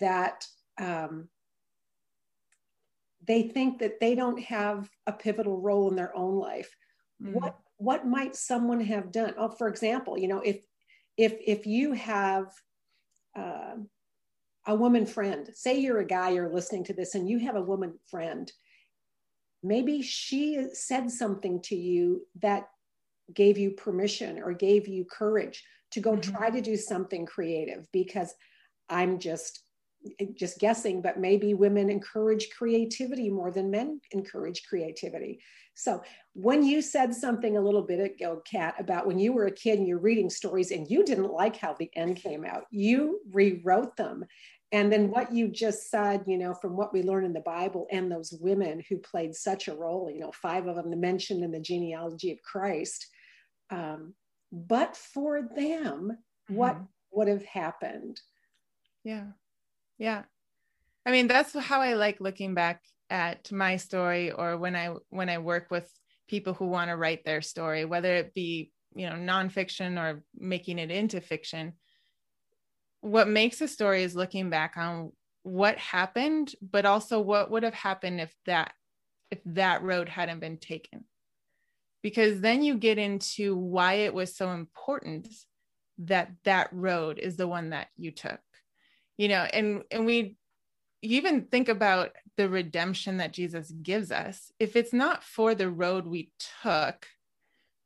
that 0.00 0.44
um, 0.80 1.28
they 3.26 3.42
think 3.42 3.78
that 3.78 4.00
they 4.00 4.14
don't 4.14 4.40
have 4.40 4.90
a 5.06 5.12
pivotal 5.12 5.60
role 5.60 5.88
in 5.88 5.94
their 5.94 6.16
own 6.16 6.34
life 6.34 6.74
mm. 7.22 7.32
what 7.32 7.56
what 7.76 8.06
might 8.06 8.34
someone 8.34 8.80
have 8.80 9.12
done 9.12 9.34
oh 9.38 9.48
for 9.48 9.68
example 9.68 10.18
you 10.18 10.26
know 10.26 10.40
if 10.40 10.58
if 11.22 11.36
if 11.46 11.66
you 11.66 11.92
have 11.92 12.46
uh, 13.38 13.76
a 14.66 14.74
woman 14.74 15.06
friend 15.06 15.48
say 15.54 15.78
you're 15.78 16.00
a 16.00 16.06
guy 16.18 16.30
you're 16.30 16.52
listening 16.52 16.84
to 16.84 16.92
this 16.92 17.14
and 17.14 17.28
you 17.28 17.38
have 17.38 17.54
a 17.54 17.62
woman 17.62 17.94
friend 18.10 18.50
maybe 19.62 20.02
she 20.02 20.66
said 20.72 21.10
something 21.10 21.62
to 21.62 21.76
you 21.76 22.26
that 22.40 22.68
gave 23.32 23.56
you 23.56 23.70
permission 23.70 24.42
or 24.42 24.52
gave 24.52 24.88
you 24.88 25.04
courage 25.04 25.64
to 25.92 26.00
go 26.00 26.12
mm-hmm. 26.12 26.32
try 26.32 26.50
to 26.50 26.60
do 26.60 26.76
something 26.76 27.24
creative 27.24 27.86
because 27.92 28.34
i'm 28.88 29.20
just 29.20 29.62
just 30.34 30.58
guessing 30.58 31.00
but 31.00 31.18
maybe 31.18 31.54
women 31.54 31.90
encourage 31.90 32.50
creativity 32.50 33.30
more 33.30 33.50
than 33.50 33.70
men 33.70 34.00
encourage 34.10 34.64
creativity. 34.68 35.40
So 35.74 36.02
when 36.34 36.62
you 36.62 36.82
said 36.82 37.14
something 37.14 37.56
a 37.56 37.60
little 37.60 37.82
bit 37.82 38.00
ago 38.00 38.42
kat 38.50 38.74
about 38.78 39.06
when 39.06 39.18
you 39.18 39.32
were 39.32 39.46
a 39.46 39.52
kid 39.52 39.78
and 39.78 39.88
you're 39.88 39.98
reading 39.98 40.28
stories 40.28 40.70
and 40.70 40.90
you 40.90 41.04
didn't 41.04 41.32
like 41.32 41.56
how 41.56 41.74
the 41.74 41.90
end 41.96 42.16
came 42.16 42.44
out 42.44 42.64
you 42.70 43.20
rewrote 43.32 43.96
them. 43.96 44.24
And 44.72 44.90
then 44.90 45.10
what 45.10 45.32
you 45.32 45.48
just 45.48 45.90
said 45.90 46.24
you 46.26 46.38
know 46.38 46.54
from 46.54 46.76
what 46.76 46.92
we 46.92 47.02
learn 47.02 47.24
in 47.24 47.32
the 47.32 47.40
bible 47.40 47.86
and 47.90 48.10
those 48.10 48.32
women 48.40 48.82
who 48.88 48.98
played 48.98 49.34
such 49.34 49.68
a 49.68 49.74
role 49.74 50.10
you 50.10 50.20
know 50.20 50.32
five 50.32 50.66
of 50.66 50.76
them 50.76 50.98
mentioned 50.98 51.44
in 51.44 51.52
the 51.52 51.60
genealogy 51.60 52.32
of 52.32 52.42
christ 52.42 53.06
um, 53.70 54.14
but 54.50 54.96
for 54.96 55.42
them 55.42 56.16
mm-hmm. 56.16 56.54
what 56.54 56.78
would 57.12 57.28
have 57.28 57.44
happened? 57.44 58.20
Yeah 59.04 59.26
yeah. 60.02 60.22
I 61.06 61.12
mean 61.12 61.28
that's 61.28 61.56
how 61.56 61.80
i 61.80 61.94
like 61.94 62.20
looking 62.20 62.54
back 62.54 62.82
at 63.08 63.50
my 63.52 63.76
story 63.76 64.32
or 64.32 64.56
when 64.56 64.74
i 64.74 64.94
when 65.10 65.28
i 65.28 65.38
work 65.38 65.68
with 65.70 65.88
people 66.28 66.54
who 66.54 66.66
want 66.66 66.90
to 66.90 66.96
write 66.96 67.24
their 67.24 67.42
story 67.42 67.84
whether 67.84 68.14
it 68.16 68.34
be 68.34 68.72
you 68.94 69.08
know 69.08 69.14
nonfiction 69.14 69.98
or 69.98 70.22
making 70.36 70.78
it 70.78 70.90
into 70.90 71.20
fiction. 71.20 71.74
What 73.00 73.28
makes 73.28 73.60
a 73.60 73.68
story 73.68 74.02
is 74.02 74.14
looking 74.16 74.50
back 74.50 74.76
on 74.76 75.12
what 75.44 75.76
happened 75.78 76.54
but 76.60 76.84
also 76.84 77.20
what 77.20 77.50
would 77.50 77.62
have 77.62 77.74
happened 77.74 78.20
if 78.20 78.34
that 78.46 78.72
if 79.30 79.38
that 79.46 79.82
road 79.82 80.08
hadn't 80.08 80.40
been 80.40 80.58
taken. 80.58 81.04
Because 82.02 82.40
then 82.40 82.64
you 82.64 82.76
get 82.76 82.98
into 82.98 83.56
why 83.56 83.94
it 84.06 84.14
was 84.14 84.36
so 84.36 84.50
important 84.50 85.28
that 85.98 86.32
that 86.42 86.68
road 86.72 87.20
is 87.20 87.36
the 87.36 87.46
one 87.46 87.70
that 87.70 87.86
you 87.96 88.10
took 88.10 88.40
you 89.18 89.28
know 89.28 89.42
and 89.52 89.82
and 89.90 90.06
we 90.06 90.36
even 91.02 91.46
think 91.46 91.68
about 91.68 92.12
the 92.36 92.48
redemption 92.48 93.16
that 93.16 93.32
Jesus 93.32 93.72
gives 93.82 94.12
us. 94.12 94.52
If 94.60 94.76
it's 94.76 94.92
not 94.92 95.24
for 95.24 95.54
the 95.54 95.68
road 95.68 96.06
we 96.06 96.30
took 96.62 97.06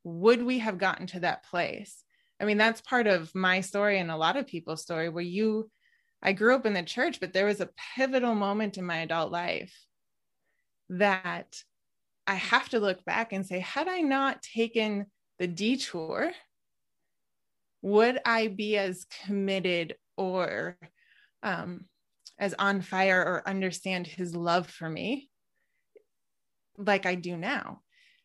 would 0.07 0.41
we 0.41 0.61
have 0.61 0.79
gotten 0.79 1.09
to 1.09 1.21
that 1.21 1.43
place? 1.43 2.05
I 2.41 2.45
mean, 2.45 2.59
that's 2.59 2.81
part 2.81 3.09
of 3.09 3.35
my 3.35 3.61
story 3.61 3.99
and 3.99 4.09
a 4.09 4.17
lot 4.17 4.37
of 4.37 4.47
people's 4.47 4.83
story 4.83 5.09
where 5.09 5.25
you, 5.25 5.69
I 6.23 6.33
grew 6.33 6.55
up 6.55 6.65
in 6.65 6.75
the 6.75 6.85
church, 6.85 7.19
but 7.19 7.33
there 7.33 7.47
was 7.47 7.61
a 7.61 7.71
pivotal 7.97 8.37
moment 8.37 8.79
in 8.79 8.85
my 8.85 8.99
adult 8.99 9.33
life 9.33 9.75
that 10.91 11.61
I 12.25 12.35
have 12.35 12.69
to 12.69 12.79
look 12.79 13.05
back 13.05 13.33
and 13.33 13.45
say, 13.45 13.59
had 13.59 13.89
I 13.89 14.01
not 14.01 14.43
taken 14.43 15.07
the 15.41 15.49
detour, 15.49 16.31
would 17.83 18.21
I 18.25 18.47
be 18.47 18.77
as 18.77 19.07
committed 19.25 19.97
or 20.17 20.79
um, 21.47 21.87
as 22.39 22.55
on 22.59 22.83
fire 22.83 23.21
or 23.21 23.49
understand 23.49 24.07
his 24.07 24.37
love 24.37 24.69
for 24.69 24.89
me 24.89 25.31
like 26.77 27.07
I 27.07 27.15
do 27.15 27.37
now? 27.37 27.81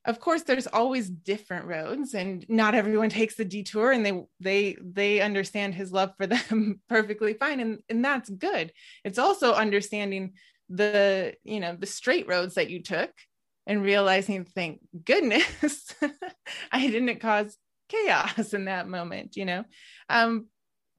of 0.05 0.19
course 0.19 0.41
there's 0.43 0.67
always 0.67 1.09
different 1.09 1.65
roads 1.65 2.13
and 2.13 2.45
not 2.49 2.73
everyone 2.73 3.09
takes 3.11 3.35
the 3.35 3.45
detour 3.45 3.91
and 3.91 4.05
they 4.05 4.21
they 4.39 4.77
they 4.81 5.21
understand 5.21 5.75
his 5.75 5.91
love 5.91 6.11
for 6.17 6.27
them 6.27 6.81
perfectly 6.89 7.33
fine. 7.33 7.59
And 7.59 7.79
and 7.89 8.03
that's 8.03 8.29
good. 8.29 8.71
It's 9.03 9.19
also 9.19 9.53
understanding 9.53 10.33
the 10.69 11.35
you 11.43 11.59
know 11.59 11.75
the 11.75 11.85
straight 11.85 12.27
roads 12.27 12.55
that 12.55 12.69
you 12.69 12.81
took 12.81 13.11
and 13.67 13.83
realizing 13.83 14.45
thank 14.45 14.79
goodness 15.03 15.93
i 16.71 16.87
didn't 16.87 17.19
cause 17.19 17.57
chaos 17.89 18.53
in 18.53 18.65
that 18.65 18.87
moment 18.87 19.35
you 19.35 19.43
know? 19.43 19.65
Um 20.09 20.47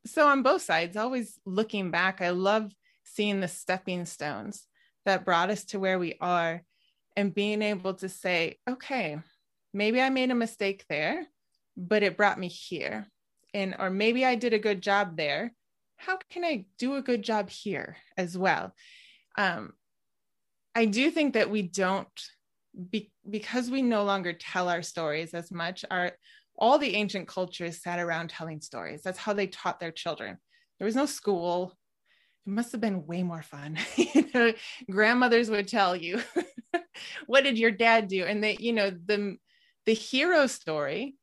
so 0.05 0.27
on 0.27 0.43
both 0.43 0.63
sides 0.63 0.97
always 0.97 1.39
looking 1.45 1.91
back 1.91 2.21
i 2.21 2.31
love 2.31 2.73
seeing 3.05 3.41
the 3.41 3.49
stepping 3.49 4.05
stones 4.05 4.67
that 5.05 5.25
brought 5.25 5.51
us 5.51 5.65
to 5.65 5.81
where 5.81 5.99
we 5.99 6.15
are 6.21 6.63
and 7.17 7.35
being 7.35 7.63
able 7.63 7.95
to 7.95 8.09
say, 8.09 8.59
okay, 8.69 9.19
maybe 9.75 10.01
I 10.01 10.11
made 10.11 10.31
a 10.31 10.35
mistake 10.35 10.85
there, 10.89 11.27
but 11.77 12.03
it 12.03 12.17
brought 12.17 12.39
me 12.39 12.49
here. 12.49 13.07
And, 13.55 13.77
or 13.79 13.91
maybe 13.91 14.25
I 14.25 14.35
did 14.35 14.55
a 14.55 14.59
good 14.59 14.81
job 14.81 15.17
there. 15.17 15.53
How 15.97 16.19
can 16.31 16.45
I 16.45 16.65
do 16.79 16.95
a 16.95 17.03
good 17.03 17.23
job 17.23 17.51
here 17.51 17.97
as 18.17 18.37
well? 18.37 18.75
Um, 19.37 19.73
I 20.75 20.87
do 20.87 21.11
think 21.11 21.35
that 21.35 21.51
we 21.51 21.63
don't, 21.63 22.09
be, 22.91 23.13
because 23.29 23.71
we 23.71 23.83
no 23.83 24.05
longer 24.05 24.33
tell 24.33 24.71
our 24.71 24.83
stories 24.83 25.35
as 25.35 25.51
much, 25.51 25.85
our, 25.91 26.13
all 26.59 26.79
the 26.79 26.95
ancient 26.95 27.29
cultures 27.29 27.83
sat 27.83 27.99
around 27.99 28.31
telling 28.31 28.61
stories. 28.61 29.03
That's 29.03 29.19
how 29.19 29.33
they 29.33 29.47
taught 29.47 29.81
their 29.81 29.93
children. 29.93 30.39
There 30.79 30.87
was 30.87 30.97
no 30.97 31.07
school. 31.07 31.77
It 32.47 32.51
must 32.51 32.73
have 32.73 32.81
been 32.81 33.07
way 33.07 33.23
more 33.23 33.43
fun. 33.43 33.79
you 33.97 34.27
know, 34.35 34.53
grandmothers 34.91 35.51
would 35.51 35.69
tell 35.69 35.97
you 35.97 36.23
what 37.27 37.45
did 37.45 37.59
your 37.59 37.71
dad 37.71 38.09
do 38.09 38.25
and 38.25 38.43
they 38.43 38.57
you 38.59 38.73
know 38.73 38.91
the 38.91 39.37
the 39.87 39.95
hero 39.95 40.47
story 40.47 41.17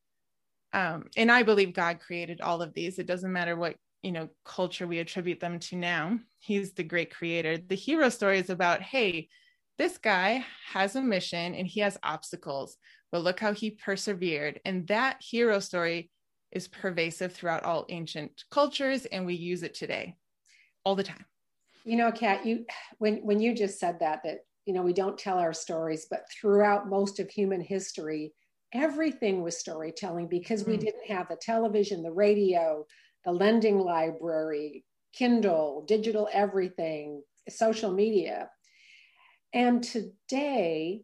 um 0.74 1.06
and 1.18 1.32
i 1.32 1.44
believe 1.44 1.74
god 1.74 2.00
created 2.00 2.42
all 2.42 2.62
of 2.62 2.74
these 2.74 3.00
it 3.00 3.08
doesn't 3.08 3.34
matter 3.34 3.56
what 3.56 3.76
you 4.02 4.12
know 4.12 4.30
culture 4.46 4.88
we 4.88 5.00
attribute 5.00 5.40
them 5.40 5.60
to 5.60 5.76
now 5.76 6.18
he's 6.40 6.74
the 6.74 6.84
great 6.84 7.14
creator 7.14 7.58
the 7.58 7.76
hero 7.76 8.10
story 8.10 8.40
is 8.40 8.50
about 8.50 8.82
hey 8.82 9.28
this 9.78 9.98
guy 9.98 10.46
has 10.74 10.96
a 10.96 11.02
mission 11.02 11.56
and 11.56 11.68
he 11.68 11.80
has 11.80 11.98
obstacles 12.04 12.78
but 13.12 13.24
look 13.24 13.40
how 13.40 13.54
he 13.54 13.72
persevered. 13.72 14.60
And 14.66 14.88
that 14.88 15.18
hero 15.22 15.60
story 15.60 16.10
is 16.52 16.68
pervasive 16.68 17.34
throughout 17.34 17.64
all 17.64 17.86
ancient 17.90 18.44
cultures 18.52 19.06
and 19.06 19.26
we 19.26 19.36
use 19.36 19.64
it 19.64 19.74
today 19.74 20.16
all 20.84 20.96
the 20.96 21.04
time. 21.04 21.26
You 21.86 21.98
know 21.98 22.12
kat 22.12 22.46
you 22.46 22.66
when 22.98 23.18
when 23.18 23.40
you 23.40 23.56
just 23.56 23.80
said 23.80 24.00
that 24.00 24.22
that 24.24 24.40
you 24.66 24.74
know 24.74 24.82
we 24.82 24.94
don't 24.94 25.18
tell 25.18 25.40
our 25.40 25.54
stories 25.54 26.08
but 26.10 26.22
throughout 26.30 26.90
most 26.90 27.20
of 27.20 27.30
human 27.30 27.62
history 27.62 28.34
everything 28.74 29.42
was 29.42 29.58
storytelling 29.58 30.28
because 30.28 30.66
we 30.66 30.76
mm. 30.76 30.82
didn't 30.82 31.08
have 31.08 31.30
the 31.30 31.38
television 31.42 32.04
the 32.04 32.12
radio 32.12 32.86
the 33.26 33.32
lending 33.32 33.80
library 33.80 34.84
kindle 35.14 35.84
digital 35.88 36.30
everything 36.32 37.24
social 37.50 37.92
media. 37.92 38.50
And 39.54 39.84
today 39.84 41.02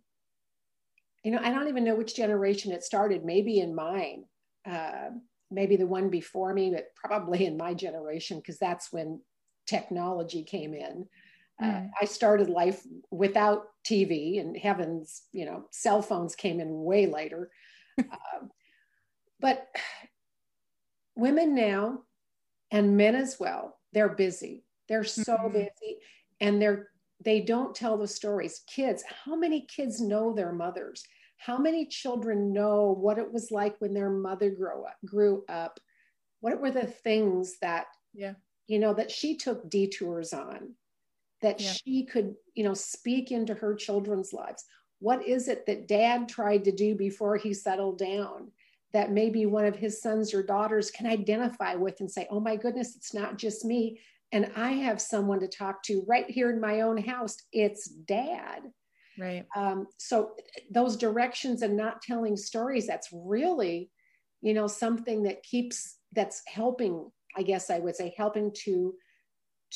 you 1.26 1.32
know 1.32 1.40
i 1.42 1.52
don't 1.52 1.68
even 1.68 1.84
know 1.84 1.96
which 1.96 2.16
generation 2.16 2.72
it 2.72 2.84
started 2.84 3.26
maybe 3.26 3.60
in 3.60 3.76
mine 3.76 4.24
uh, 4.70 5.10
maybe 5.52 5.76
the 5.76 5.86
one 5.86 6.10
before 6.10 6.54
me 6.54 6.72
but 6.72 6.86
probably 6.96 7.46
in 7.46 7.58
my 7.58 7.74
generation 7.74 8.38
because 8.38 8.58
that's 8.60 8.94
when 8.94 9.20
technology 9.68 10.44
came 10.44 10.74
in 10.74 11.06
uh, 11.62 11.66
mm. 11.66 11.86
uh, 11.86 11.90
i 12.00 12.06
started 12.06 12.50
life 12.50 12.84
without 13.10 13.64
tv 13.86 14.40
and 14.40 14.56
heavens 14.56 15.24
you 15.34 15.46
know 15.46 15.66
cell 15.72 16.02
phones 16.02 16.36
came 16.36 16.60
in 16.60 16.84
way 16.84 17.08
later 17.08 17.50
uh, 18.00 18.46
but 19.40 19.68
women 21.16 21.56
now 21.56 22.00
and 22.72 22.96
men 22.96 23.16
as 23.16 23.38
well 23.40 23.80
they're 23.94 24.10
busy 24.10 24.64
they're 24.88 25.04
so 25.04 25.34
mm-hmm. 25.34 25.54
busy 25.54 25.98
and 26.40 26.62
they're 26.62 26.90
they 27.26 27.42
don't 27.42 27.76
tell 27.76 27.98
the 27.98 28.08
stories. 28.08 28.62
Kids, 28.68 29.04
how 29.26 29.36
many 29.36 29.62
kids 29.62 30.00
know 30.00 30.32
their 30.32 30.54
mothers? 30.54 31.04
How 31.38 31.58
many 31.58 31.88
children 31.88 32.54
know 32.54 32.96
what 32.98 33.18
it 33.18 33.34
was 33.34 33.52
like 33.52 33.76
when 33.80 33.94
their 33.94 34.12
mother 34.12 34.52
grew 34.52 34.86
up, 34.86 34.96
grew 35.04 35.44
up? 35.50 35.80
What 36.40 36.62
were 36.62 36.72
the 36.72 36.86
things 36.86 37.58
that, 37.62 37.88
yeah. 38.14 38.34
you 38.68 38.80
know, 38.80 38.94
that 38.94 39.12
she 39.12 39.36
took 39.36 39.70
detours 39.70 40.34
on, 40.34 40.76
that 41.42 41.60
yeah. 41.60 41.74
she 41.74 42.06
could, 42.06 42.36
you 42.54 42.64
know, 42.64 42.76
speak 42.76 43.32
into 43.32 43.56
her 43.56 43.76
children's 43.76 44.32
lives? 44.32 44.64
What 45.00 45.28
is 45.28 45.48
it 45.48 45.66
that 45.66 45.88
dad 45.88 46.30
tried 46.30 46.64
to 46.66 46.72
do 46.72 46.96
before 46.96 47.38
he 47.38 47.54
settled 47.54 47.98
down? 47.98 48.52
That 48.94 49.12
maybe 49.12 49.46
one 49.46 49.66
of 49.66 49.76
his 49.76 50.02
sons 50.02 50.34
or 50.34 50.42
daughters 50.42 50.90
can 50.90 51.06
identify 51.06 51.76
with 51.76 52.00
and 52.00 52.10
say, 52.10 52.28
oh 52.30 52.40
my 52.40 52.56
goodness, 52.56 52.96
it's 52.96 53.14
not 53.14 53.38
just 53.38 53.66
me 53.66 54.00
and 54.36 54.52
I 54.58 54.74
have 54.74 55.00
someone 55.00 55.40
to 55.40 55.48
talk 55.48 55.82
to 55.84 56.04
right 56.10 56.30
here 56.30 56.50
in 56.50 56.60
my 56.60 56.82
own 56.82 56.98
house. 56.98 57.38
It's 57.54 57.88
dad. 57.88 58.64
Right. 59.18 59.46
Um, 59.56 59.88
so 59.98 60.32
those 60.70 60.98
directions 60.98 61.62
and 61.62 61.78
not 61.78 62.02
telling 62.02 62.36
stories, 62.36 62.86
that's 62.86 63.08
really, 63.14 63.90
you 64.42 64.54
know, 64.54 64.68
something 64.68 65.24
that 65.24 65.42
keeps, 65.44 66.00
that's 66.12 66.42
helping, 66.48 67.10
I 67.38 67.44
guess 67.44 67.70
I 67.70 67.80
would 67.80 67.96
say, 67.96 68.14
helping 68.18 68.52
to, 68.66 68.94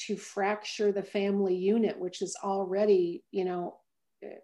to 0.07 0.17
fracture 0.17 0.91
the 0.91 1.03
family 1.03 1.55
unit, 1.55 1.97
which 1.97 2.21
is 2.21 2.35
already, 2.43 3.23
you 3.31 3.45
know, 3.45 3.77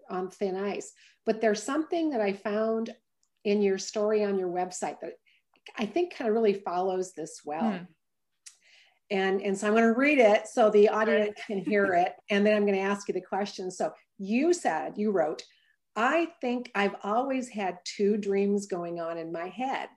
on 0.09 0.31
thin 0.31 0.55
ice. 0.55 0.93
But 1.25 1.41
there's 1.41 1.61
something 1.61 2.11
that 2.11 2.21
I 2.21 2.31
found 2.31 2.95
in 3.43 3.61
your 3.61 3.77
story 3.77 4.23
on 4.23 4.39
your 4.39 4.49
website 4.49 5.01
that 5.01 5.15
I 5.77 5.85
think 5.85 6.15
kind 6.15 6.29
of 6.29 6.33
really 6.33 6.53
follows 6.53 7.11
this 7.11 7.41
well. 7.43 7.71
Hmm 7.71 7.83
and 9.11 9.41
and 9.41 9.57
so 9.57 9.67
i'm 9.67 9.73
going 9.73 9.83
to 9.83 9.93
read 9.93 10.17
it 10.17 10.47
so 10.47 10.69
the 10.69 10.89
audience 10.89 11.39
can 11.45 11.59
hear 11.59 11.93
it 11.93 12.13
and 12.29 12.45
then 12.45 12.55
i'm 12.55 12.65
going 12.65 12.77
to 12.77 12.79
ask 12.79 13.07
you 13.07 13.13
the 13.13 13.21
question. 13.21 13.69
So 13.71 13.91
you 14.17 14.53
said 14.53 14.93
you 14.97 15.11
wrote 15.11 15.43
i 15.95 16.27
think 16.41 16.71
i've 16.75 16.95
always 17.03 17.49
had 17.49 17.77
two 17.83 18.17
dreams 18.17 18.67
going 18.67 18.99
on 18.99 19.17
in 19.17 19.31
my 19.31 19.49
head. 19.49 19.89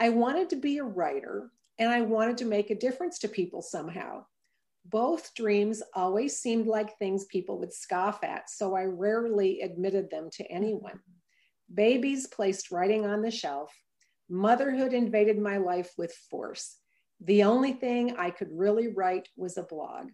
I 0.00 0.10
wanted 0.10 0.50
to 0.50 0.56
be 0.56 0.78
a 0.78 0.84
writer 0.84 1.50
and 1.78 1.90
i 1.90 2.00
wanted 2.00 2.38
to 2.38 2.44
make 2.44 2.70
a 2.70 2.78
difference 2.78 3.18
to 3.20 3.28
people 3.28 3.62
somehow. 3.62 4.24
Both 4.84 5.34
dreams 5.34 5.82
always 5.94 6.38
seemed 6.38 6.66
like 6.66 6.96
things 6.96 7.26
people 7.26 7.58
would 7.58 7.74
scoff 7.74 8.24
at 8.24 8.48
so 8.48 8.74
i 8.74 8.84
rarely 8.84 9.60
admitted 9.60 10.10
them 10.10 10.30
to 10.32 10.50
anyone. 10.50 11.00
Babies 11.72 12.26
placed 12.26 12.70
writing 12.70 13.04
on 13.04 13.20
the 13.20 13.30
shelf. 13.30 13.74
Motherhood 14.30 14.94
invaded 14.94 15.38
my 15.38 15.58
life 15.58 15.92
with 15.98 16.14
force 16.30 16.76
the 17.20 17.42
only 17.42 17.72
thing 17.72 18.16
I 18.16 18.30
could 18.30 18.48
really 18.52 18.88
write 18.88 19.28
was 19.36 19.56
a 19.56 19.62
blog. 19.62 20.10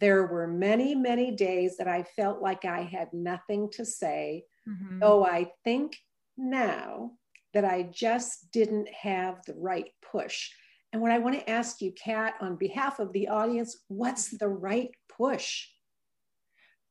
There 0.00 0.26
were 0.26 0.46
many, 0.46 0.94
many 0.94 1.30
days 1.30 1.76
that 1.76 1.88
I 1.88 2.04
felt 2.16 2.40
like 2.40 2.64
I 2.64 2.82
had 2.82 3.12
nothing 3.12 3.70
to 3.72 3.84
say, 3.84 4.44
mm-hmm. 4.68 4.98
though 5.00 5.24
I 5.24 5.52
think 5.64 5.96
now 6.36 7.12
that 7.52 7.64
I 7.64 7.82
just 7.82 8.50
didn't 8.50 8.88
have 8.88 9.44
the 9.46 9.54
right 9.54 9.90
push. 10.10 10.50
And 10.92 11.00
what 11.00 11.12
I 11.12 11.18
want 11.18 11.38
to 11.38 11.50
ask 11.50 11.80
you, 11.80 11.92
Kat, 11.92 12.34
on 12.40 12.56
behalf 12.56 12.98
of 12.98 13.12
the 13.12 13.28
audience, 13.28 13.78
what's 13.88 14.30
the 14.36 14.48
right 14.48 14.90
push? 15.08 15.66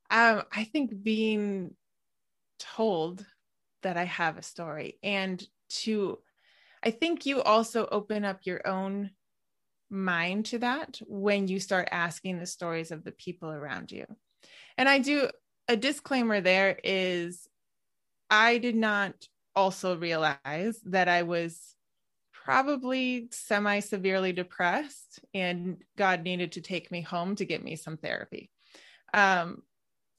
Um, 0.10 0.44
I 0.52 0.66
think 0.66 1.04
being 1.04 1.76
told 2.60 3.26
that 3.82 3.98
I 3.98 4.04
have 4.04 4.38
a 4.38 4.44
story 4.44 5.00
and 5.02 5.44
to, 5.70 6.20
I 6.84 6.92
think 6.92 7.26
you 7.26 7.42
also 7.42 7.88
open 7.92 8.26
up 8.26 8.42
your 8.44 8.68
own 8.68 9.12
mind 9.92 10.46
to 10.48 10.60
that 10.60 11.00
when 11.06 11.48
you 11.48 11.60
start 11.60 11.90
asking 11.92 12.40
the 12.40 12.46
stories 12.46 12.92
of 12.92 13.04
the 13.04 13.12
people 13.12 13.52
around 13.52 13.92
you. 13.92 14.06
And 14.78 14.88
I 14.88 15.00
do 15.00 15.30
a 15.68 15.76
disclaimer 15.76 16.42
there 16.42 16.80
is 16.84 17.48
I 18.30 18.58
did 18.58 18.76
not 18.76 19.14
also 19.56 19.98
realize 19.98 20.80
that 20.86 21.10
I 21.10 21.24
was 21.24 21.76
probably 22.32 23.28
semi 23.32 23.80
severely 23.80 24.32
depressed 24.32 25.20
and 25.34 25.78
God 25.98 26.24
needed 26.24 26.54
to 26.54 26.62
take 26.62 26.92
me 26.92 27.02
home 27.02 27.36
to 27.36 27.46
get 27.46 27.64
me 27.64 27.76
some 27.76 27.98
therapy. 27.98 28.50
Um, 29.14 29.62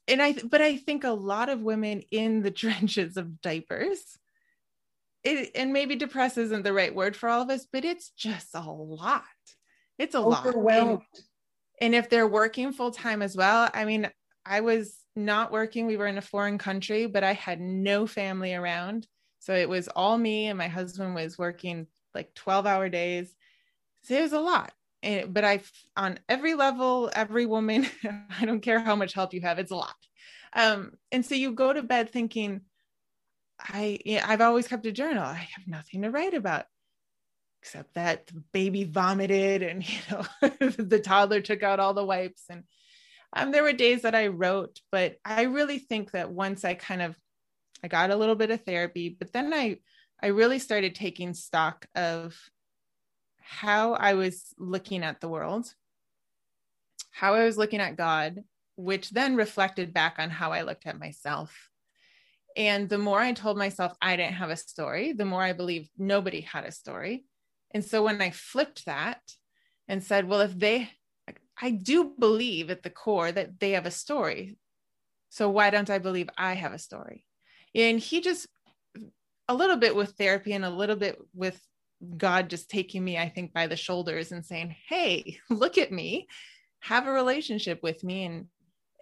and 0.07 0.21
I, 0.21 0.33
but 0.33 0.61
I 0.61 0.77
think 0.77 1.03
a 1.03 1.11
lot 1.11 1.49
of 1.49 1.61
women 1.61 2.03
in 2.11 2.41
the 2.41 2.51
trenches 2.51 3.17
of 3.17 3.41
diapers, 3.41 3.99
it, 5.23 5.51
and 5.55 5.73
maybe 5.73 5.95
depressed 5.95 6.37
isn't 6.37 6.63
the 6.63 6.73
right 6.73 6.93
word 6.93 7.15
for 7.15 7.29
all 7.29 7.41
of 7.41 7.49
us, 7.49 7.65
but 7.71 7.85
it's 7.85 8.09
just 8.11 8.53
a 8.53 8.61
lot. 8.61 9.23
It's 9.97 10.15
a 10.15 10.19
lot. 10.19 10.43
And, 10.81 10.99
and 11.81 11.95
if 11.95 12.09
they're 12.09 12.27
working 12.27 12.71
full 12.73 12.91
time 12.91 13.21
as 13.21 13.35
well, 13.35 13.69
I 13.73 13.85
mean, 13.85 14.09
I 14.45 14.61
was 14.61 14.97
not 15.15 15.51
working. 15.51 15.85
We 15.85 15.97
were 15.97 16.07
in 16.07 16.17
a 16.17 16.21
foreign 16.21 16.57
country, 16.57 17.05
but 17.05 17.23
I 17.23 17.33
had 17.33 17.59
no 17.59 18.07
family 18.07 18.53
around. 18.53 19.07
So 19.39 19.53
it 19.53 19.67
was 19.67 19.87
all 19.89 20.17
me, 20.17 20.47
and 20.47 20.57
my 20.57 20.67
husband 20.67 21.15
was 21.15 21.37
working 21.37 21.87
like 22.15 22.33
12 22.35 22.65
hour 22.65 22.89
days. 22.89 23.33
So 24.03 24.15
it 24.15 24.21
was 24.21 24.33
a 24.33 24.39
lot. 24.39 24.71
And, 25.01 25.33
but 25.33 25.43
I, 25.43 25.61
on 25.97 26.19
every 26.29 26.53
level, 26.53 27.11
every 27.13 27.45
woman, 27.45 27.85
I 28.39 28.45
don't 28.45 28.61
care 28.61 28.79
how 28.79 28.95
much 28.95 29.13
help 29.13 29.33
you 29.33 29.41
have, 29.41 29.59
it's 29.59 29.71
a 29.71 29.75
lot. 29.75 29.95
Um, 30.53 30.93
and 31.11 31.25
so 31.25 31.35
you 31.35 31.51
go 31.51 31.73
to 31.73 31.83
bed 31.83 32.09
thinking, 32.09 32.61
I, 33.59 33.99
I've 34.25 34.41
always 34.41 34.67
kept 34.67 34.85
a 34.85 34.91
journal. 34.91 35.23
I 35.23 35.47
have 35.55 35.67
nothing 35.67 36.01
to 36.03 36.09
write 36.09 36.33
about 36.33 36.65
except 37.63 37.93
that 37.93 38.27
the 38.27 38.43
baby 38.51 38.83
vomited 38.83 39.63
and 39.63 39.89
you 39.89 39.99
know 40.11 40.49
the 40.77 40.99
toddler 40.99 41.39
took 41.39 41.63
out 41.63 41.79
all 41.79 41.93
the 41.93 42.03
wipes. 42.03 42.43
And 42.49 42.65
um, 43.31 43.51
there 43.51 43.63
were 43.63 43.73
days 43.73 44.03
that 44.03 44.13
i 44.13 44.27
wrote 44.27 44.79
but 44.91 45.15
i 45.25 45.43
really 45.43 45.79
think 45.79 46.11
that 46.11 46.29
once 46.29 46.63
i 46.63 46.73
kind 46.73 47.01
of 47.01 47.17
i 47.83 47.87
got 47.87 48.11
a 48.11 48.15
little 48.15 48.35
bit 48.35 48.51
of 48.51 48.61
therapy 48.61 49.15
but 49.17 49.33
then 49.33 49.53
i 49.53 49.77
i 50.21 50.27
really 50.27 50.59
started 50.59 50.93
taking 50.93 51.33
stock 51.33 51.87
of 51.95 52.37
how 53.39 53.93
i 53.93 54.13
was 54.13 54.53
looking 54.59 55.03
at 55.03 55.19
the 55.19 55.29
world 55.29 55.73
how 57.11 57.33
i 57.33 57.43
was 57.43 57.57
looking 57.57 57.79
at 57.79 57.97
god 57.97 58.43
which 58.75 59.09
then 59.09 59.35
reflected 59.35 59.93
back 59.93 60.17
on 60.19 60.29
how 60.29 60.51
i 60.51 60.63
looked 60.63 60.87
at 60.87 60.97
myself. 60.99 61.69
And 62.57 62.89
the 62.89 62.97
more 62.97 63.19
i 63.19 63.33
told 63.33 63.57
myself 63.57 63.93
i 63.99 64.15
didn't 64.15 64.33
have 64.33 64.51
a 64.51 64.55
story 64.55 65.13
the 65.13 65.25
more 65.25 65.41
i 65.41 65.53
believed 65.53 65.89
nobody 65.97 66.41
had 66.41 66.65
a 66.65 66.71
story 66.71 67.25
and 67.73 67.83
so 67.83 68.03
when 68.03 68.21
I 68.21 68.29
flipped 68.29 68.85
that 68.85 69.21
and 69.87 70.03
said, 70.03 70.27
well, 70.27 70.41
if 70.41 70.57
they, 70.57 70.89
I 71.61 71.71
do 71.71 72.13
believe 72.17 72.69
at 72.69 72.83
the 72.83 72.89
core 72.89 73.31
that 73.31 73.59
they 73.59 73.71
have 73.71 73.85
a 73.85 73.91
story. 73.91 74.57
So 75.29 75.49
why 75.49 75.71
don't 75.71 75.89
I 75.89 75.97
believe 75.97 76.29
I 76.37 76.53
have 76.53 76.73
a 76.73 76.79
story? 76.79 77.25
And 77.73 77.99
he 77.99 78.21
just, 78.21 78.47
a 79.47 79.55
little 79.55 79.77
bit 79.77 79.95
with 79.95 80.11
therapy 80.11 80.53
and 80.53 80.63
a 80.63 80.69
little 80.69 80.95
bit 80.95 81.17
with 81.33 81.59
God 82.17 82.49
just 82.49 82.69
taking 82.69 83.03
me, 83.03 83.17
I 83.17 83.29
think, 83.29 83.53
by 83.53 83.67
the 83.67 83.75
shoulders 83.75 84.31
and 84.31 84.45
saying, 84.45 84.75
hey, 84.87 85.37
look 85.49 85.77
at 85.77 85.91
me, 85.91 86.27
have 86.81 87.07
a 87.07 87.11
relationship 87.11 87.81
with 87.81 88.03
me 88.03 88.25
and 88.25 88.45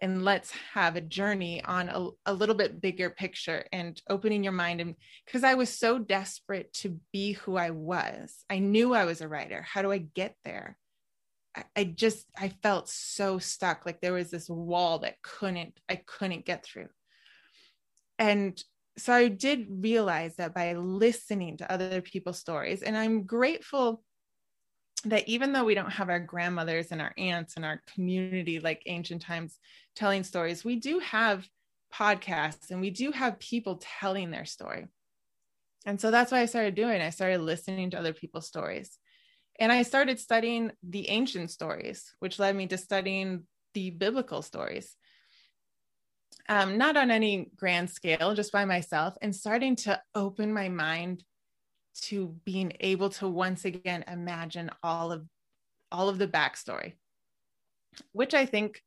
and 0.01 0.25
let's 0.25 0.51
have 0.73 0.95
a 0.95 1.01
journey 1.01 1.63
on 1.63 1.87
a, 1.89 2.09
a 2.25 2.33
little 2.33 2.55
bit 2.55 2.81
bigger 2.81 3.11
picture 3.11 3.65
and 3.71 4.01
opening 4.09 4.43
your 4.43 4.53
mind. 4.53 4.81
And 4.81 4.95
because 5.25 5.43
i 5.43 5.53
was 5.53 5.69
so 5.69 5.99
desperate 5.99 6.73
to 6.73 6.99
be 7.13 7.33
who 7.33 7.55
i 7.55 7.69
was 7.69 8.43
i 8.49 8.59
knew 8.59 8.93
i 8.93 9.05
was 9.05 9.21
a 9.21 9.27
writer. 9.27 9.61
How 9.61 9.81
do 9.81 9.91
i 9.91 9.99
get 9.99 10.35
there? 10.43 10.77
I 11.75 11.83
just 11.83 12.25
I 12.37 12.49
felt 12.63 12.87
so 12.87 13.37
stuck. 13.37 13.85
Like 13.85 13.99
there 13.99 14.13
was 14.13 14.31
this 14.31 14.49
wall 14.49 14.99
that 14.99 15.21
couldn't 15.21 15.79
I 15.89 15.97
couldn't 15.97 16.45
get 16.45 16.65
through. 16.65 16.87
And 18.17 18.61
so 18.97 19.13
I 19.13 19.27
did 19.27 19.67
realize 19.69 20.35
that 20.35 20.53
by 20.53 20.73
listening 20.73 21.57
to 21.57 21.71
other 21.71 22.01
people's 22.01 22.39
stories 22.39 22.81
and 22.81 22.97
I'm 22.97 23.23
grateful 23.23 24.03
that 25.05 25.27
even 25.27 25.51
though 25.51 25.63
we 25.63 25.75
don't 25.75 25.91
have 25.91 26.09
our 26.09 26.19
grandmothers 26.19 26.91
and 26.91 27.01
our 27.01 27.13
aunts 27.17 27.55
and 27.55 27.65
our 27.65 27.81
community 27.93 28.59
like 28.59 28.83
ancient 28.85 29.21
times 29.21 29.59
telling 29.95 30.23
stories, 30.23 30.63
we 30.63 30.75
do 30.75 30.99
have 30.99 31.47
podcasts 31.93 32.71
and 32.71 32.81
we 32.81 32.89
do 32.89 33.11
have 33.11 33.39
people 33.39 33.81
telling 33.99 34.31
their 34.31 34.45
story. 34.45 34.87
And 35.85 35.99
so 35.99 36.11
that's 36.11 36.31
what 36.31 36.41
I 36.41 36.45
started 36.45 36.75
doing. 36.75 37.01
I 37.01 37.09
started 37.09 37.41
listening 37.41 37.89
to 37.91 37.99
other 37.99 38.13
people's 38.13 38.47
stories. 38.47 38.97
And 39.59 39.71
I 39.71 39.83
started 39.83 40.19
studying 40.19 40.71
the 40.83 41.09
ancient 41.09 41.51
stories, 41.51 42.13
which 42.19 42.39
led 42.39 42.55
me 42.55 42.67
to 42.67 42.77
studying 42.77 43.43
the 43.73 43.89
biblical 43.89 44.41
stories. 44.41 44.95
Um, 46.49 46.77
not 46.77 46.97
on 46.97 47.11
any 47.11 47.51
grand 47.55 47.89
scale, 47.89 48.33
just 48.33 48.51
by 48.51 48.65
myself, 48.65 49.15
and 49.21 49.35
starting 49.35 49.75
to 49.77 50.01
open 50.15 50.53
my 50.53 50.69
mind 50.69 51.23
to 51.93 52.35
being 52.45 52.73
able 52.79 53.09
to 53.09 53.27
once 53.27 53.65
again 53.65 54.03
imagine 54.07 54.69
all 54.83 55.11
of 55.11 55.25
all 55.91 56.07
of 56.07 56.17
the 56.17 56.27
backstory, 56.27 56.93
which 58.13 58.33
I 58.33 58.45
think 58.45 58.81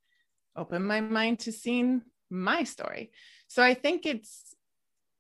opened 0.57 0.87
my 0.87 1.01
mind 1.01 1.41
to 1.41 1.53
seeing 1.53 2.03
my 2.31 2.65
story. 2.65 3.11
So 3.49 3.63
I 3.63 3.75
think 3.75 4.07
it's 4.07 4.55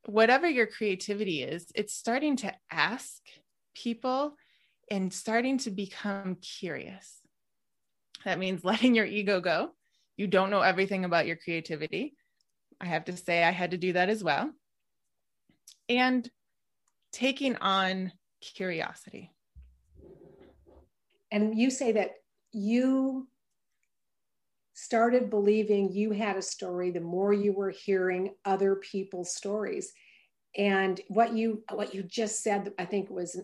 whatever 0.06 0.48
your 0.48 0.66
creativity 0.66 1.42
is, 1.42 1.66
it's 1.74 1.94
starting 1.94 2.36
to 2.36 2.54
ask 2.70 3.20
people 3.74 4.36
and 4.90 5.12
starting 5.12 5.58
to 5.58 5.70
become 5.70 6.36
curious. 6.36 7.20
That 8.24 8.38
means 8.38 8.64
letting 8.64 8.94
your 8.94 9.06
ego 9.06 9.40
go. 9.40 9.70
You 10.16 10.26
don't 10.26 10.50
know 10.50 10.60
everything 10.60 11.04
about 11.04 11.26
your 11.26 11.36
creativity. 11.36 12.14
I 12.80 12.86
have 12.86 13.04
to 13.06 13.16
say, 13.16 13.42
I 13.42 13.50
had 13.50 13.72
to 13.72 13.78
do 13.78 13.92
that 13.94 14.08
as 14.08 14.22
well. 14.22 14.50
And 15.88 16.28
taking 17.14 17.56
on 17.56 18.12
curiosity. 18.40 19.30
And 21.30 21.58
you 21.58 21.70
say 21.70 21.92
that 21.92 22.10
you 22.52 23.28
started 24.74 25.30
believing 25.30 25.92
you 25.92 26.10
had 26.10 26.36
a 26.36 26.42
story 26.42 26.90
the 26.90 27.00
more 27.00 27.32
you 27.32 27.52
were 27.52 27.70
hearing 27.70 28.34
other 28.44 28.76
people's 28.76 29.34
stories 29.34 29.92
and 30.56 31.00
what 31.08 31.32
you 31.32 31.62
what 31.72 31.94
you 31.94 32.02
just 32.02 32.42
said 32.42 32.72
i 32.76 32.84
think 32.84 33.08
was 33.08 33.40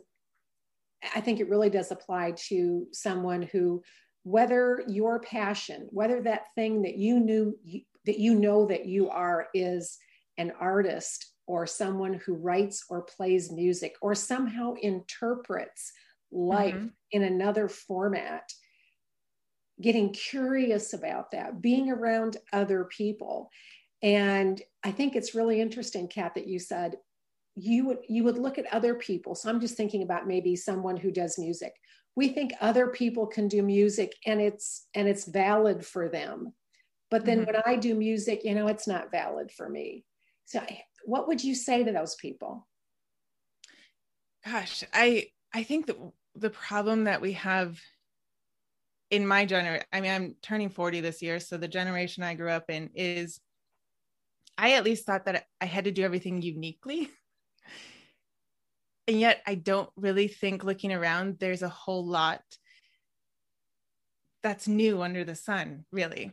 I 1.14 1.20
think 1.20 1.40
it 1.40 1.48
really 1.48 1.70
does 1.70 1.90
apply 1.90 2.32
to 2.48 2.86
someone 2.92 3.42
who, 3.42 3.82
whether 4.22 4.82
your 4.86 5.20
passion, 5.20 5.88
whether 5.90 6.20
that 6.22 6.46
thing 6.54 6.82
that 6.82 6.96
you 6.96 7.20
knew 7.20 7.58
that 8.06 8.18
you 8.18 8.34
know 8.34 8.66
that 8.66 8.86
you 8.86 9.08
are 9.10 9.48
is 9.54 9.98
an 10.36 10.52
artist 10.58 11.29
or 11.50 11.66
someone 11.66 12.14
who 12.14 12.34
writes 12.34 12.84
or 12.88 13.02
plays 13.02 13.50
music 13.50 13.96
or 14.00 14.14
somehow 14.14 14.72
interprets 14.80 15.92
life 16.30 16.76
mm-hmm. 16.76 16.86
in 17.10 17.24
another 17.24 17.68
format. 17.68 18.52
Getting 19.80 20.12
curious 20.12 20.92
about 20.92 21.32
that 21.32 21.60
being 21.60 21.90
around 21.90 22.36
other 22.52 22.84
people. 22.84 23.50
And 24.00 24.62
i 24.84 24.92
think 24.92 25.14
it's 25.16 25.34
really 25.34 25.60
interesting 25.60 26.06
kat 26.08 26.34
that 26.34 26.46
you 26.46 26.58
said 26.58 26.96
you 27.56 27.84
would 27.86 27.98
you 28.08 28.22
would 28.24 28.38
look 28.38 28.56
at 28.56 28.72
other 28.72 28.94
people. 28.94 29.34
So 29.34 29.50
i'm 29.50 29.60
just 29.60 29.76
thinking 29.76 30.02
about 30.04 30.28
maybe 30.28 30.54
someone 30.54 30.96
who 30.96 31.10
does 31.10 31.36
music. 31.36 31.74
We 32.14 32.28
think 32.28 32.52
other 32.60 32.86
people 32.88 33.26
can 33.26 33.48
do 33.48 33.60
music 33.62 34.14
and 34.24 34.40
it's 34.40 34.86
and 34.94 35.08
it's 35.08 35.26
valid 35.26 35.84
for 35.84 36.08
them. 36.08 36.54
But 37.10 37.24
then 37.24 37.38
mm-hmm. 37.38 37.52
when 37.52 37.62
i 37.66 37.74
do 37.74 37.96
music 37.96 38.44
you 38.44 38.54
know 38.54 38.68
it's 38.68 38.86
not 38.86 39.10
valid 39.10 39.50
for 39.50 39.68
me 39.68 40.04
so 40.50 40.60
what 41.04 41.28
would 41.28 41.42
you 41.42 41.54
say 41.54 41.84
to 41.84 41.92
those 41.92 42.14
people 42.16 42.66
gosh 44.44 44.84
i 44.92 45.26
i 45.54 45.62
think 45.62 45.86
that 45.86 45.96
the 46.34 46.50
problem 46.50 47.04
that 47.04 47.20
we 47.20 47.32
have 47.32 47.78
in 49.10 49.26
my 49.26 49.44
generation 49.44 49.86
i 49.92 50.00
mean 50.00 50.10
i'm 50.10 50.34
turning 50.42 50.68
40 50.68 51.00
this 51.00 51.22
year 51.22 51.38
so 51.40 51.56
the 51.56 51.68
generation 51.68 52.22
i 52.22 52.34
grew 52.34 52.50
up 52.50 52.68
in 52.68 52.90
is 52.94 53.40
i 54.58 54.72
at 54.72 54.84
least 54.84 55.06
thought 55.06 55.26
that 55.26 55.44
i 55.60 55.64
had 55.64 55.84
to 55.84 55.92
do 55.92 56.02
everything 56.02 56.42
uniquely 56.42 57.10
and 59.10 59.18
yet 59.18 59.42
I 59.44 59.56
don't 59.56 59.90
really 59.96 60.28
think 60.28 60.62
looking 60.62 60.92
around 60.92 61.38
there's 61.40 61.62
a 61.62 61.68
whole 61.68 62.06
lot 62.06 62.42
that's 64.42 64.68
new 64.68 65.02
under 65.02 65.24
the 65.24 65.34
sun, 65.34 65.84
really. 65.90 66.30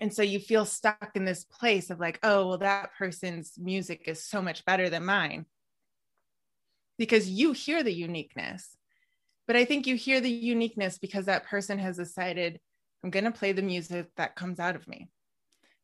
And 0.00 0.12
so 0.12 0.22
you 0.22 0.40
feel 0.40 0.64
stuck 0.64 1.10
in 1.14 1.24
this 1.24 1.44
place 1.44 1.90
of 1.90 2.00
like, 2.00 2.18
oh, 2.22 2.48
well, 2.48 2.58
that 2.58 2.90
person's 2.98 3.52
music 3.58 4.02
is 4.06 4.24
so 4.24 4.42
much 4.42 4.64
better 4.64 4.90
than 4.90 5.04
mine. 5.04 5.46
Because 6.98 7.28
you 7.28 7.52
hear 7.52 7.82
the 7.82 7.92
uniqueness. 7.92 8.76
But 9.46 9.56
I 9.56 9.64
think 9.64 9.86
you 9.86 9.96
hear 9.96 10.20
the 10.20 10.30
uniqueness 10.30 10.98
because 10.98 11.26
that 11.26 11.46
person 11.46 11.78
has 11.78 11.96
decided, 11.96 12.60
I'm 13.02 13.10
going 13.10 13.24
to 13.24 13.30
play 13.30 13.52
the 13.52 13.62
music 13.62 14.08
that 14.16 14.36
comes 14.36 14.58
out 14.58 14.74
of 14.76 14.88
me. 14.88 15.10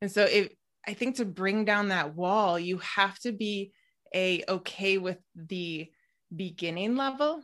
And 0.00 0.10
so 0.10 0.22
if 0.22 0.48
I 0.86 0.94
think 0.94 1.16
to 1.16 1.24
bring 1.24 1.64
down 1.64 1.88
that 1.88 2.14
wall, 2.16 2.58
you 2.58 2.78
have 2.78 3.18
to 3.20 3.32
be 3.32 3.72
a 4.14 4.42
okay 4.48 4.98
with 4.98 5.18
the 5.34 5.88
beginning 6.34 6.96
level 6.96 7.42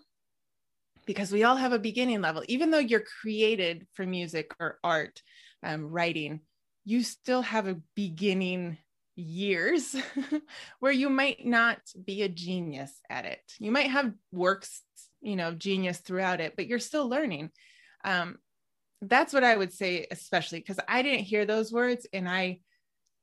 because 1.06 1.30
we 1.30 1.44
all 1.44 1.56
have 1.56 1.72
a 1.72 1.78
beginning 1.78 2.20
level 2.20 2.42
even 2.48 2.70
though 2.70 2.78
you're 2.78 3.04
created 3.22 3.86
for 3.94 4.04
music 4.04 4.54
or 4.60 4.78
art 4.82 5.22
um, 5.62 5.86
writing 5.86 6.40
you 6.86 7.02
still 7.02 7.42
have 7.42 7.68
a 7.68 7.80
beginning 7.94 8.78
years 9.16 9.94
where 10.80 10.92
you 10.92 11.10
might 11.10 11.44
not 11.44 11.78
be 12.02 12.22
a 12.22 12.28
genius 12.28 12.92
at 13.10 13.26
it. 13.26 13.40
You 13.58 13.70
might 13.70 13.90
have 13.90 14.14
works 14.32 14.82
you 15.20 15.36
know 15.36 15.52
genius 15.52 15.98
throughout 15.98 16.40
it 16.40 16.54
but 16.56 16.66
you're 16.66 16.78
still 16.78 17.08
learning. 17.08 17.50
Um, 18.04 18.38
that's 19.02 19.32
what 19.32 19.44
i 19.44 19.56
would 19.56 19.72
say 19.72 20.06
especially 20.10 20.58
because 20.58 20.78
i 20.88 21.02
didn't 21.02 21.24
hear 21.24 21.44
those 21.44 21.72
words 21.72 22.06
and 22.12 22.28
i 22.28 22.58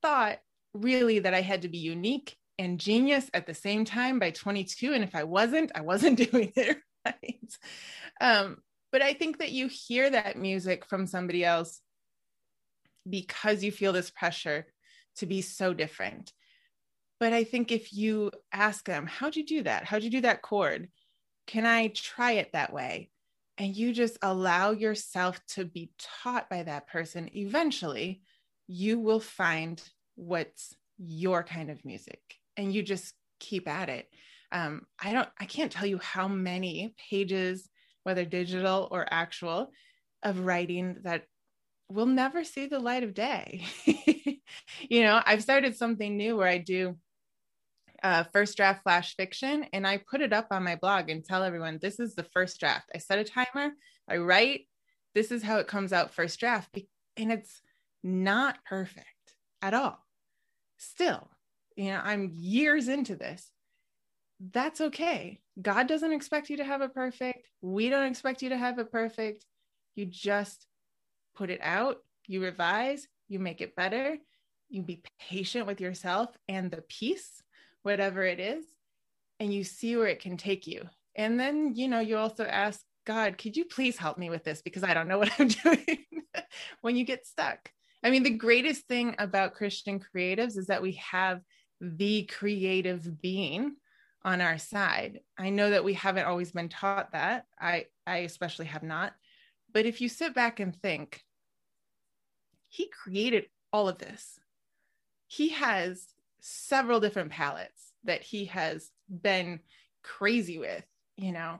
thought 0.02 0.38
really 0.74 1.20
that 1.20 1.34
i 1.34 1.42
had 1.42 1.64
to 1.64 1.68
be 1.68 1.80
unique 1.80 2.36
and 2.60 2.80
genius 2.80 3.30
at 3.34 3.48
the 3.48 3.54
same 3.54 3.84
time 3.86 4.20
by 4.20 4.30
22 4.30 4.94
and 4.94 5.04
if 5.04 5.16
i 5.16 5.24
wasn't 5.24 5.72
i 5.76 5.82
wasn't 5.82 6.18
doing 6.32 6.52
it 6.56 6.78
right. 7.06 7.58
Um, 8.22 8.58
but 8.92 9.02
i 9.02 9.14
think 9.14 9.40
that 9.40 9.52
you 9.52 9.68
hear 9.68 10.10
that 10.10 10.38
music 10.38 10.86
from 10.86 11.08
somebody 11.08 11.44
else 11.44 11.82
because 13.10 13.64
you 13.64 13.72
feel 13.72 13.94
this 13.94 14.10
pressure 14.10 14.66
to 15.18 15.26
be 15.26 15.42
so 15.42 15.74
different. 15.74 16.32
But 17.20 17.34
i 17.34 17.44
think 17.44 17.72
if 17.72 17.94
you 17.94 18.32
ask 18.52 18.86
them 18.86 19.08
how'd 19.08 19.36
you 19.36 19.46
do 19.46 19.64
that? 19.64 19.86
How'd 19.86 20.04
you 20.04 20.10
do 20.10 20.22
that 20.22 20.42
chord? 20.42 20.90
Can 21.48 21.66
i 21.66 21.88
try 21.88 22.34
it 22.34 22.52
that 22.54 22.74
way? 22.74 23.10
And 23.58 23.76
you 23.76 23.94
just 23.94 24.18
allow 24.22 24.72
yourself 24.72 25.40
to 25.50 25.66
be 25.66 25.92
taught 26.00 26.50
by 26.50 26.64
that 26.64 26.88
person 26.88 27.30
eventually 27.36 28.22
you 28.68 29.00
will 29.00 29.20
find 29.20 29.82
what's 30.16 30.76
your 30.98 31.44
kind 31.44 31.70
of 31.70 31.84
music 31.86 32.20
and 32.58 32.74
you 32.74 32.84
just 32.84 33.14
keep 33.40 33.68
at 33.68 33.90
it. 33.90 34.08
Um, 34.52 34.86
I 35.02 35.12
don't, 35.12 35.30
I 35.40 35.46
can't 35.46 35.72
tell 35.72 35.88
you 35.88 35.98
how 35.98 36.28
many 36.28 36.94
pages, 37.10 37.68
whether 38.04 38.26
digital 38.26 38.88
or 38.92 39.08
actual, 39.10 39.72
of 40.22 40.46
writing 40.46 40.98
that 41.04 41.26
will 41.94 42.06
never 42.08 42.44
see 42.44 42.66
the 42.66 42.80
light 42.80 43.04
of 43.04 43.14
day. 43.14 43.66
you 44.90 45.04
know, 45.04 45.22
I've 45.26 45.44
started 45.44 45.76
something 45.76 46.18
new 46.18 46.36
where 46.36 46.48
I 46.48 46.58
do 46.58 46.98
uh, 48.02 48.24
first 48.34 48.58
draft 48.58 48.84
flash 48.84 49.16
fiction 49.16 49.66
and 49.72 49.88
I 49.88 49.98
put 50.10 50.22
it 50.22 50.34
up 50.34 50.48
on 50.52 50.64
my 50.64 50.76
blog 50.76 51.10
and 51.10 51.24
tell 51.24 51.44
everyone 51.44 51.80
this 51.82 52.00
is 52.00 52.16
the 52.16 52.24
first 52.24 52.60
draft. 52.60 52.90
I 52.94 52.98
set 52.98 53.20
a 53.20 53.24
timer, 53.24 53.74
I 54.10 54.18
write, 54.18 54.68
this 55.14 55.32
is 55.32 55.44
how 55.44 55.58
it 55.58 55.68
comes 55.68 55.94
out 55.94 56.14
first 56.14 56.40
draft. 56.40 56.78
And 57.16 57.32
it's 57.32 57.62
not 58.04 58.58
perfect 58.66 59.06
at 59.62 59.74
all. 59.74 60.00
Still, 60.78 61.30
you 61.76 61.92
know, 61.92 62.02
I'm 62.04 62.32
years 62.34 62.88
into 62.88 63.16
this. 63.16 63.50
That's 64.52 64.82
okay. 64.82 65.40
God 65.62 65.88
doesn't 65.88 66.12
expect 66.12 66.50
you 66.50 66.58
to 66.58 66.66
have 66.66 66.82
it 66.82 66.94
perfect. 66.94 67.48
We 67.62 67.90
don't 67.90 68.08
expect 68.08 68.42
you 68.42 68.50
to 68.50 68.58
have 68.58 68.80
it 68.80 68.92
perfect. 68.92 69.46
You 69.96 70.06
just 70.06 70.66
put 71.36 71.50
it 71.50 71.60
out, 71.62 71.98
you 72.28 72.42
revise, 72.42 73.08
you 73.28 73.40
make 73.40 73.62
it 73.62 73.76
better, 73.76 74.18
you 74.70 74.82
be 74.82 75.04
patient 75.20 75.68
with 75.68 75.82
yourself 75.82 76.30
and 76.48 76.72
the 76.72 76.82
piece, 76.84 77.42
whatever 77.84 78.24
it 78.24 78.40
is, 78.40 78.66
and 79.40 79.54
you 79.54 79.64
see 79.64 79.96
where 79.96 80.08
it 80.08 80.22
can 80.22 80.38
take 80.38 80.68
you. 80.68 80.84
And 81.16 81.40
then, 81.40 81.76
you 81.76 81.88
know, 81.88 82.00
you 82.00 82.18
also 82.18 82.46
ask 82.46 82.82
God, 83.06 83.38
could 83.38 83.58
you 83.58 83.66
please 83.66 83.98
help 83.98 84.18
me 84.18 84.30
with 84.30 84.44
this 84.44 84.62
because 84.62 84.84
I 84.84 84.94
don't 84.94 85.08
know 85.08 85.20
what 85.20 85.32
I'm 85.40 85.48
doing 85.48 86.06
when 86.82 86.96
you 86.96 87.06
get 87.06 87.26
stuck. 87.26 87.70
I 88.04 88.10
mean, 88.10 88.24
the 88.24 88.32
greatest 88.32 88.88
thing 88.88 89.16
about 89.18 89.54
Christian 89.54 90.00
creatives 90.00 90.58
is 90.58 90.68
that 90.68 90.82
we 90.82 90.94
have 90.94 91.42
the 91.80 92.24
creative 92.24 93.22
being 93.22 93.76
on 94.26 94.42
our 94.42 94.58
side. 94.58 95.20
I 95.38 95.50
know 95.50 95.70
that 95.70 95.84
we 95.84 95.94
haven't 95.94 96.26
always 96.26 96.52
been 96.52 96.70
taught 96.70 97.12
that. 97.14 97.46
I 97.60 97.86
I 98.06 98.20
especially 98.20 98.66
have 98.68 98.84
not. 98.84 99.14
But 99.74 99.86
if 99.86 100.02
you 100.02 100.10
sit 100.10 100.36
back 100.36 100.60
and 100.60 100.76
think, 100.76 101.24
he 102.70 102.88
created 102.88 103.46
all 103.72 103.90
of 103.90 103.98
this. 103.98 104.40
He 105.28 105.50
has 105.50 106.08
several 106.40 107.00
different 107.00 107.32
palettes 107.32 107.92
that 108.04 108.22
he 108.22 108.46
has 108.46 108.92
been 109.10 109.60
crazy 110.04 110.58
with, 110.58 110.86
you 111.18 111.32
know. 111.32 111.60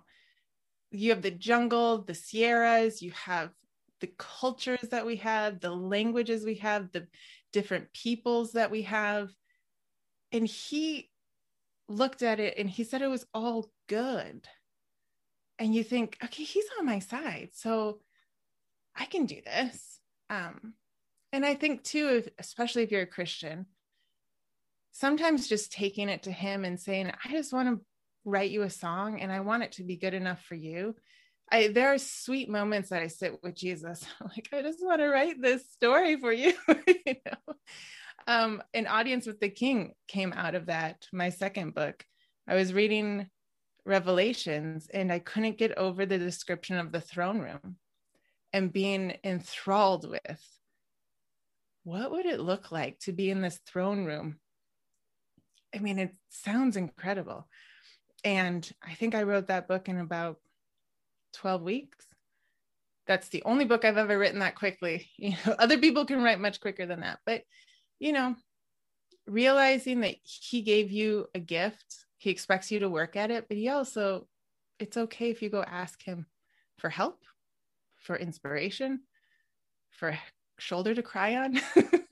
You 0.92 1.10
have 1.10 1.24
the 1.24 1.32
jungle, 1.32 2.04
the 2.04 2.14
Sierras, 2.14 3.02
you 3.02 3.12
have 3.12 3.50
the 4.00 4.12
cultures 4.18 4.90
that 4.92 5.06
we 5.06 5.16
have, 5.18 5.60
the 5.60 5.72
languages 5.72 6.46
we 6.46 6.56
have, 6.56 6.92
the 6.92 7.08
different 7.52 7.92
peoples 7.94 8.52
that 8.52 8.70
we 8.70 8.84
have. 8.84 9.30
And 10.32 10.46
he 10.46 11.10
looked 11.88 12.22
at 12.22 12.40
it 12.40 12.58
and 12.58 12.70
he 12.70 12.84
said 12.84 13.02
it 13.02 13.08
was 13.08 13.26
all 13.34 13.72
good. 13.88 14.48
And 15.60 15.74
you 15.74 15.84
think, 15.84 16.18
okay, 16.24 16.44
he's 16.44 16.66
on 16.80 16.86
my 16.86 17.00
side. 17.00 17.50
So 17.54 18.00
I 18.96 19.06
can 19.06 19.26
do 19.26 19.40
this. 19.46 20.00
Um, 20.30 20.74
and 21.32 21.46
I 21.46 21.56
think 21.56 21.84
too, 21.84 22.24
if, 22.24 22.30
especially 22.40 22.84
if 22.84 22.92
you're 22.92 23.02
a 23.02 23.08
Christian, 23.08 23.66
sometimes 24.92 25.48
just 25.48 25.72
taking 25.72 26.10
it 26.10 26.24
to 26.24 26.32
him 26.32 26.66
and 26.66 26.80
saying, 26.80 27.12
I 27.26 27.32
just 27.32 27.54
want 27.54 27.70
to 27.70 27.86
write 28.26 28.52
you 28.52 28.64
a 28.64 28.70
song 28.70 29.20
and 29.20 29.32
I 29.32 29.42
want 29.42 29.64
it 29.64 29.74
to 29.74 29.84
be 29.84 29.98
good 29.98 30.14
enough 30.14 30.44
for 30.44 30.56
you. 30.56 30.96
I, 31.52 31.68
there 31.68 31.94
are 31.94 31.98
sweet 31.98 32.50
moments 32.50 32.90
that 32.90 33.02
I 33.02 33.08
sit 33.08 33.40
with 33.44 33.56
Jesus. 33.56 34.06
I'm 34.22 34.30
like, 34.36 34.50
I 34.54 34.62
just 34.62 34.80
want 34.82 35.02
to 35.02 35.10
write 35.10 35.42
this 35.42 35.70
story 35.72 36.18
for 36.18 36.32
you. 36.32 36.54
you 36.88 37.16
know? 37.26 37.56
um, 38.28 38.64
an 38.74 38.88
audience 38.88 39.28
with 39.28 39.40
the 39.40 39.50
king 39.50 39.94
came 40.08 40.34
out 40.34 40.56
of 40.56 40.68
that. 40.68 41.08
My 41.12 41.30
second 41.30 41.74
book, 41.74 42.04
I 42.48 42.56
was 42.56 42.74
reading 42.74 43.28
Revelations 43.86 44.88
and 44.94 45.12
I 45.12 45.20
couldn't 45.20 45.58
get 45.58 45.78
over 45.78 46.06
the 46.06 46.18
description 46.18 46.78
of 46.78 46.92
the 46.92 47.02
throne 47.02 47.40
room 47.40 47.78
and 48.54 48.72
being 48.72 49.18
enthralled 49.24 50.10
with 50.10 50.42
what 51.84 52.12
would 52.12 52.26
it 52.26 52.40
look 52.40 52.72
like 52.72 53.00
to 53.00 53.12
be 53.12 53.30
in 53.30 53.42
this 53.42 53.60
throne 53.68 54.06
room? 54.06 54.38
I 55.76 55.80
mean, 55.80 56.00
it 56.00 56.16
sounds 56.30 56.78
incredible. 56.78 57.48
And 58.24 58.70
I 58.82 58.94
think 58.94 59.16
I 59.16 59.24
wrote 59.24 59.48
that 59.48 59.68
book 59.68 59.90
in 59.90 60.00
about 60.00 60.38
12 61.34 61.62
weeks. 61.62 62.06
That's 63.06 63.28
the 63.30 63.44
only 63.44 63.66
book 63.66 63.84
I've 63.84 63.98
ever 63.98 64.18
written 64.18 64.40
that 64.40 64.56
quickly. 64.56 65.10
You 65.18 65.32
know, 65.46 65.56
other 65.60 65.78
people 65.78 66.06
can 66.06 66.24
write 66.24 66.40
much 66.40 66.62
quicker 66.62 66.86
than 66.86 67.02
that. 67.02 67.20
But, 67.26 67.44
you 68.00 68.14
know, 68.14 68.36
realizing 69.28 70.02
that 70.02 70.16
he 70.24 70.62
gave 70.62 70.92
you 70.92 71.28
a 71.36 71.40
gift, 71.40 72.03
he 72.24 72.30
expects 72.30 72.72
you 72.72 72.80
to 72.80 72.90
work 72.90 73.18
at 73.18 73.32
it, 73.32 73.50
but 73.50 73.58
he 73.58 73.68
also, 73.68 74.28
it's 74.80 74.96
okay 74.96 75.30
if 75.30 75.42
you 75.42 75.50
go 75.50 75.62
ask 75.62 76.02
him 76.02 76.26
for 76.78 76.90
help, 76.90 77.20
for 77.98 78.16
inspiration, 78.16 79.02
for 79.92 80.18
shoulder 80.58 80.96
to 80.96 81.04
cry 81.04 81.36
on, 81.36 81.60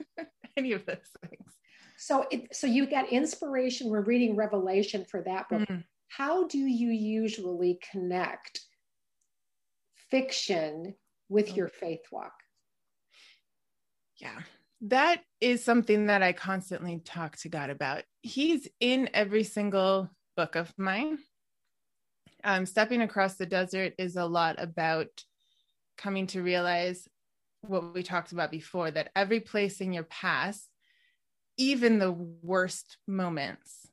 any 0.57 0.73
of 0.73 0.85
those 0.85 0.97
things. 1.29 1.53
So, 1.97 2.25
it, 2.29 2.53
so 2.53 2.67
you 2.67 2.87
got 2.87 3.09
inspiration. 3.09 3.89
We're 3.89 4.01
reading 4.01 4.35
Revelation 4.35 5.05
for 5.09 5.21
that 5.21 5.47
book. 5.47 5.61
Mm. 5.69 5.85
How 6.09 6.45
do 6.45 6.57
you 6.57 6.89
usually 6.89 7.79
connect 7.89 8.59
fiction 10.09 10.93
with 11.29 11.55
your 11.55 11.69
faith 11.69 12.01
walk? 12.11 12.33
Yeah, 14.17 14.41
that 14.81 15.21
is 15.39 15.63
something 15.63 16.07
that 16.07 16.23
I 16.23 16.33
constantly 16.33 16.99
talk 17.05 17.37
to 17.37 17.49
God 17.49 17.69
about. 17.69 18.03
He's 18.21 18.67
in 18.79 19.09
every 19.13 19.43
single 19.43 20.09
book 20.35 20.55
of 20.55 20.73
mine. 20.77 21.19
Um, 22.43 22.65
Stepping 22.65 23.01
Across 23.01 23.35
the 23.35 23.45
Desert 23.45 23.93
is 23.99 24.15
a 24.15 24.25
lot 24.25 24.55
about 24.57 25.07
coming 25.97 26.25
to 26.27 26.41
realize 26.41 27.07
what 27.61 27.93
we 27.93 28.01
talked 28.01 28.31
about 28.31 28.49
before 28.49 28.89
that 28.89 29.11
every 29.15 29.39
place 29.39 29.81
in 29.81 29.93
your 29.93 30.03
past, 30.05 30.67
even 31.57 31.99
the 31.99 32.11
worst 32.11 32.97
moments, 33.07 33.87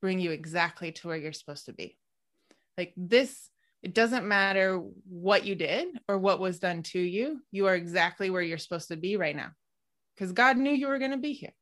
bring 0.00 0.18
you 0.18 0.32
exactly 0.32 0.90
to 0.90 1.06
where 1.06 1.16
you're 1.16 1.32
supposed 1.32 1.66
to 1.66 1.72
be. 1.72 1.96
Like 2.76 2.92
this 2.96 3.48
it 3.82 3.94
doesn't 3.94 4.28
matter 4.28 4.80
what 5.08 5.44
you 5.44 5.56
did 5.56 5.88
or 6.08 6.16
what 6.16 6.38
was 6.38 6.60
done 6.60 6.84
to 6.84 7.00
you. 7.00 7.40
You 7.50 7.66
are 7.66 7.74
exactly 7.74 8.30
where 8.30 8.42
you're 8.42 8.56
supposed 8.56 8.88
to 8.88 8.96
be 8.96 9.16
right 9.16 9.34
now 9.34 9.50
because 10.14 10.32
God 10.32 10.56
knew 10.56 10.72
you 10.72 10.88
were 10.88 10.98
going 10.98 11.10
to 11.12 11.16
be 11.16 11.32
here. 11.32 11.52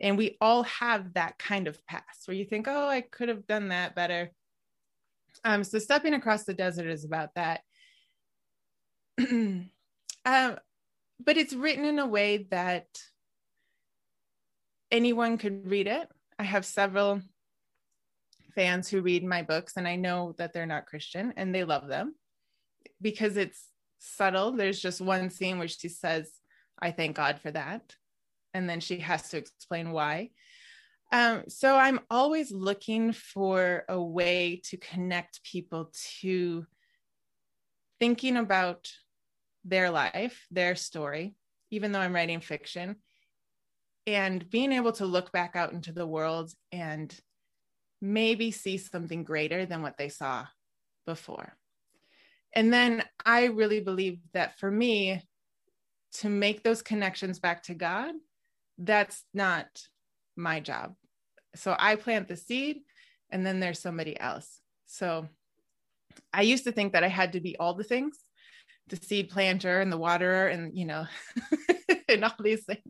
And 0.00 0.16
we 0.16 0.36
all 0.40 0.62
have 0.64 1.14
that 1.14 1.38
kind 1.38 1.68
of 1.68 1.84
past 1.86 2.26
where 2.26 2.36
you 2.36 2.44
think, 2.44 2.66
oh, 2.68 2.88
I 2.88 3.02
could 3.02 3.28
have 3.28 3.46
done 3.46 3.68
that 3.68 3.94
better. 3.94 4.30
Um, 5.44 5.62
so 5.62 5.78
stepping 5.78 6.14
across 6.14 6.44
the 6.44 6.54
desert 6.54 6.86
is 6.86 7.04
about 7.04 7.34
that. 7.34 7.60
um, 9.20 9.68
but 10.24 11.36
it's 11.36 11.52
written 11.52 11.84
in 11.84 11.98
a 11.98 12.06
way 12.06 12.46
that 12.50 12.86
anyone 14.90 15.36
could 15.38 15.70
read 15.70 15.86
it. 15.86 16.08
I 16.38 16.44
have 16.44 16.64
several 16.64 17.20
fans 18.54 18.88
who 18.88 19.02
read 19.02 19.24
my 19.24 19.42
books 19.42 19.74
and 19.76 19.86
I 19.86 19.96
know 19.96 20.34
that 20.38 20.52
they're 20.52 20.66
not 20.66 20.86
Christian 20.86 21.34
and 21.36 21.54
they 21.54 21.64
love 21.64 21.86
them 21.86 22.14
because 23.00 23.36
it's 23.36 23.68
subtle. 23.98 24.52
There's 24.52 24.80
just 24.80 25.00
one 25.00 25.30
scene 25.30 25.58
where 25.58 25.68
she 25.68 25.88
says, 25.88 26.30
I 26.82 26.90
thank 26.90 27.16
God 27.16 27.40
for 27.40 27.50
that. 27.50 27.94
And 28.54 28.68
then 28.68 28.80
she 28.80 28.98
has 28.98 29.28
to 29.30 29.36
explain 29.36 29.92
why. 29.92 30.30
Um, 31.12 31.44
so 31.48 31.76
I'm 31.76 32.00
always 32.10 32.52
looking 32.52 33.12
for 33.12 33.84
a 33.88 34.00
way 34.00 34.60
to 34.66 34.76
connect 34.76 35.42
people 35.42 35.92
to 36.20 36.66
thinking 37.98 38.36
about 38.36 38.90
their 39.64 39.90
life, 39.90 40.46
their 40.50 40.74
story, 40.74 41.34
even 41.70 41.92
though 41.92 42.00
I'm 42.00 42.14
writing 42.14 42.40
fiction, 42.40 42.96
and 44.06 44.48
being 44.48 44.72
able 44.72 44.92
to 44.92 45.04
look 45.04 45.32
back 45.32 45.56
out 45.56 45.72
into 45.72 45.92
the 45.92 46.06
world 46.06 46.52
and 46.72 47.14
maybe 48.00 48.50
see 48.50 48.78
something 48.78 49.24
greater 49.24 49.66
than 49.66 49.82
what 49.82 49.98
they 49.98 50.08
saw 50.08 50.46
before. 51.06 51.56
And 52.54 52.72
then 52.72 53.04
I 53.24 53.46
really 53.46 53.80
believe 53.80 54.20
that 54.32 54.58
for 54.58 54.70
me, 54.70 55.22
to 56.12 56.28
make 56.28 56.62
those 56.62 56.82
connections 56.82 57.38
back 57.38 57.62
to 57.64 57.74
God, 57.74 58.12
that's 58.78 59.24
not 59.34 59.66
my 60.36 60.60
job. 60.60 60.94
So 61.54 61.74
I 61.78 61.96
plant 61.96 62.28
the 62.28 62.36
seed 62.36 62.78
and 63.30 63.44
then 63.44 63.60
there's 63.60 63.78
somebody 63.78 64.18
else. 64.18 64.60
So 64.86 65.28
I 66.32 66.42
used 66.42 66.64
to 66.64 66.72
think 66.72 66.92
that 66.92 67.04
I 67.04 67.08
had 67.08 67.32
to 67.34 67.40
be 67.40 67.56
all 67.58 67.74
the 67.74 67.84
things 67.84 68.18
the 68.90 68.96
seed 68.96 69.30
planter 69.30 69.80
and 69.80 69.90
the 69.90 69.96
waterer 69.96 70.48
and, 70.48 70.76
you 70.76 70.84
know, 70.84 71.06
and 72.08 72.24
all 72.24 72.34
these 72.40 72.64
things. 72.64 72.80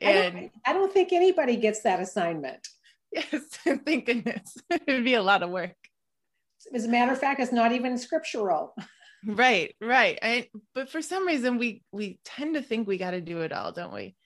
And 0.00 0.18
I 0.18 0.30
don't, 0.30 0.52
I 0.68 0.72
don't 0.72 0.92
think 0.92 1.12
anybody 1.12 1.56
gets 1.56 1.82
that 1.82 2.00
assignment. 2.00 2.66
Yes, 3.12 3.26
thank 3.84 4.06
goodness. 4.06 4.56
It'd 4.70 5.04
be 5.04 5.14
a 5.14 5.22
lot 5.22 5.42
of 5.42 5.50
work. 5.50 5.76
As 6.74 6.86
a 6.86 6.88
matter 6.88 7.12
of 7.12 7.18
fact, 7.18 7.40
it's 7.40 7.52
not 7.52 7.72
even 7.72 7.98
scriptural. 7.98 8.74
Right, 9.24 9.74
right. 9.80 10.18
I, 10.20 10.48
but 10.74 10.88
for 10.88 11.00
some 11.00 11.26
reason, 11.26 11.58
we 11.58 11.82
we 11.92 12.18
tend 12.24 12.54
to 12.54 12.62
think 12.62 12.88
we 12.88 12.98
got 12.98 13.12
to 13.12 13.20
do 13.20 13.40
it 13.42 13.52
all, 13.52 13.70
don't 13.70 13.92
we? 13.92 14.16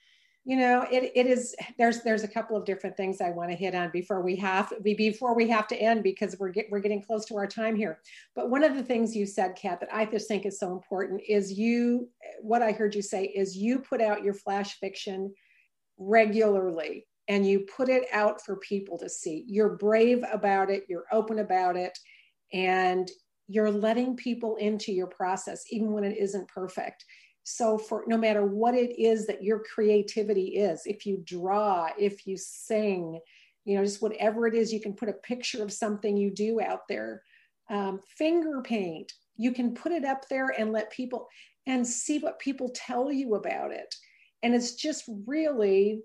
You 0.45 0.57
know, 0.57 0.87
it, 0.91 1.13
it 1.15 1.27
is. 1.27 1.55
There's 1.77 2.03
there's 2.03 2.23
a 2.23 2.29
couple 2.29 2.57
of 2.57 2.65
different 2.65 2.97
things 2.97 3.21
I 3.21 3.31
want 3.31 3.51
to 3.51 3.57
hit 3.57 3.75
on 3.75 3.91
before 3.91 4.23
we 4.23 4.37
have 4.37 4.73
we 4.83 4.95
before 4.95 5.35
we 5.35 5.49
have 5.49 5.67
to 5.69 5.77
end 5.77 6.03
because 6.03 6.37
we're 6.39 6.51
get, 6.51 6.67
we're 6.71 6.81
getting 6.81 7.03
close 7.03 7.27
to 7.27 7.37
our 7.37 7.47
time 7.47 7.77
here. 7.77 8.01
But 8.35 8.49
one 8.49 8.65
of 8.65 8.75
the 8.75 8.83
things 8.83 9.15
you 9.15 9.27
said, 9.27 9.57
Kat, 9.57 9.81
that 9.81 9.93
I 9.93 10.07
just 10.07 10.29
think 10.29 10.47
is 10.47 10.59
so 10.59 10.73
important 10.73 11.21
is 11.29 11.53
you. 11.53 12.09
What 12.41 12.63
I 12.63 12.73
heard 12.73 12.95
you 12.95 13.03
say 13.03 13.25
is 13.25 13.57
you 13.57 13.81
put 13.81 14.01
out 14.01 14.23
your 14.23 14.35
flash 14.35 14.79
fiction 14.79 15.35
regularly 15.99 17.07
and 17.29 17.47
you 17.47 17.61
put 17.61 17.89
it 17.89 18.05
out 18.13 18.41
for 18.41 18.57
people 18.57 18.99
to 18.99 19.09
see. 19.09 19.45
You're 19.47 19.77
brave 19.77 20.25
about 20.33 20.71
it, 20.71 20.85
you're 20.89 21.07
open 21.13 21.41
about 21.41 21.77
it, 21.77 21.99
and 22.53 23.11
you're 23.49 23.71
letting 23.71 24.17
people 24.17 24.57
into 24.57 24.93
your 24.93 25.07
process, 25.07 25.65
even 25.71 25.93
when 25.93 26.05
it 26.05 26.17
isn't 26.19 26.49
perfect. 26.49 27.05
So, 27.45 27.79
for 27.79 28.05
no 28.07 28.17
matter 28.17 28.45
what 28.45 28.75
it 28.75 28.99
is 28.99 29.27
that 29.27 29.43
your 29.43 29.61
creativity 29.61 30.57
is, 30.57 30.83
if 30.85 31.07
you 31.07 31.23
draw, 31.25 31.89
if 31.99 32.27
you 32.27 32.37
sing, 32.37 33.21
you 33.65 33.77
know, 33.77 33.85
just 33.85 34.03
whatever 34.03 34.47
it 34.47 34.55
is, 34.55 34.73
you 34.73 34.81
can 34.81 34.95
put 34.95 35.09
a 35.09 35.13
picture 35.13 35.63
of 35.63 35.73
something 35.73 36.17
you 36.17 36.31
do 36.31 36.61
out 36.61 36.89
there. 36.89 37.23
Um, 37.71 38.01
finger 38.17 38.63
paint, 38.63 39.13
you 39.37 39.53
can 39.53 39.75
put 39.75 39.93
it 39.93 40.05
up 40.05 40.29
there 40.29 40.49
and 40.59 40.73
let 40.73 40.91
people 40.91 41.29
and 41.67 41.87
see 41.87 42.19
what 42.19 42.39
people 42.39 42.71
tell 42.75 43.11
you 43.11 43.35
about 43.35 43.73
it. 43.73 43.95
And 44.43 44.55
it's 44.55 44.75
just 44.75 45.05
really 45.27 46.03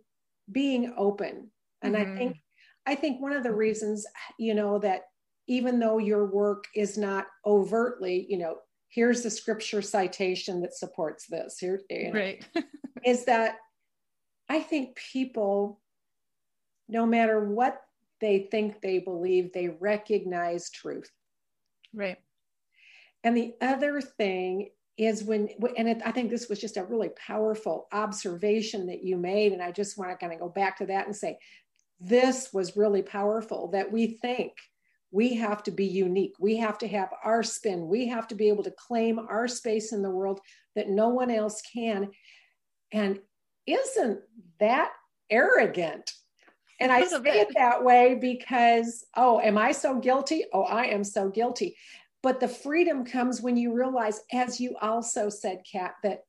being 0.52 0.94
open 0.98 1.50
and 1.82 1.96
mm-hmm. 1.96 2.12
i 2.12 2.16
think 2.16 2.38
i 2.86 2.96
think 2.96 3.22
one 3.22 3.34
of 3.34 3.44
the 3.44 3.54
reasons 3.54 4.06
you 4.38 4.54
know 4.54 4.80
that 4.80 5.04
even 5.52 5.80
though 5.80 5.98
your 5.98 6.26
work 6.26 6.66
is 6.76 6.98
not 6.98 7.28
overtly 7.46 8.26
you 8.30 8.38
know 8.38 8.56
here's 8.90 9.22
the 9.22 9.30
scripture 9.30 9.82
citation 9.82 10.62
that 10.62 10.74
supports 10.74 11.28
this 11.28 11.58
here 11.60 11.82
you 11.90 12.12
know, 12.12 12.20
right. 12.20 12.48
is 13.06 13.26
that 13.26 13.56
i 14.50 14.60
think 14.60 14.96
people 15.12 15.80
no 16.88 17.06
matter 17.06 17.40
what 17.50 17.82
they 18.22 18.48
think 18.52 18.82
they 18.82 19.00
believe 19.00 19.52
they 19.52 19.70
recognize 19.80 20.70
truth. 20.70 21.10
Right. 21.94 22.18
And 23.24 23.36
the 23.36 23.56
other 23.60 24.00
thing 24.00 24.70
is 24.98 25.24
when 25.24 25.50
and 25.78 25.88
it, 25.88 26.02
i 26.06 26.12
think 26.12 26.30
this 26.30 26.50
was 26.50 26.60
just 26.60 26.76
a 26.76 26.84
really 26.84 27.10
powerful 27.16 27.88
observation 27.94 28.86
that 28.88 29.02
you 29.06 29.16
made 29.16 29.54
and 29.54 29.62
i 29.64 29.72
just 29.72 29.98
want 29.98 30.12
to 30.12 30.18
kind 30.18 30.34
of 30.34 30.40
go 30.40 30.50
back 30.50 30.78
to 30.78 30.86
that 30.86 31.06
and 31.06 31.16
say 31.16 31.38
this 32.02 32.52
was 32.52 32.76
really 32.76 33.02
powerful 33.02 33.70
that 33.70 33.90
we 33.90 34.18
think 34.22 34.52
we 35.12 35.36
have 35.36 35.62
to 35.64 35.72
be 35.72 35.86
unique 35.86 36.34
we 36.40 36.58
have 36.58 36.78
to 36.78 36.88
have 36.88 37.10
our 37.24 37.44
spin 37.44 37.88
we 37.88 38.08
have 38.08 38.28
to 38.28 38.36
be 38.36 38.48
able 38.48 38.64
to 38.64 38.72
claim 38.72 39.20
our 39.20 39.48
space 39.48 39.94
in 39.94 40.02
the 40.02 40.10
world 40.10 40.40
that 40.76 40.90
no 40.90 41.10
one 41.10 41.30
else 41.30 41.62
can 41.74 42.10
and 42.92 43.20
isn't 43.68 44.20
that 44.60 44.92
arrogant 45.30 46.12
and 46.82 46.92
I 46.92 47.06
say 47.06 47.42
it 47.42 47.50
that 47.56 47.84
way 47.84 48.16
because, 48.16 49.06
oh, 49.16 49.40
am 49.40 49.56
I 49.56 49.72
so 49.72 50.00
guilty? 50.00 50.46
Oh, 50.52 50.64
I 50.64 50.86
am 50.86 51.04
so 51.04 51.30
guilty. 51.30 51.78
But 52.24 52.40
the 52.40 52.48
freedom 52.48 53.06
comes 53.06 53.40
when 53.40 53.56
you 53.56 53.72
realize, 53.72 54.22
as 54.32 54.60
you 54.60 54.76
also 54.82 55.30
said, 55.30 55.62
Kat, 55.72 55.94
that 56.02 56.22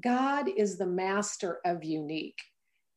God 0.00 0.48
is 0.48 0.78
the 0.78 0.86
master 0.86 1.60
of 1.64 1.84
unique. 1.84 2.40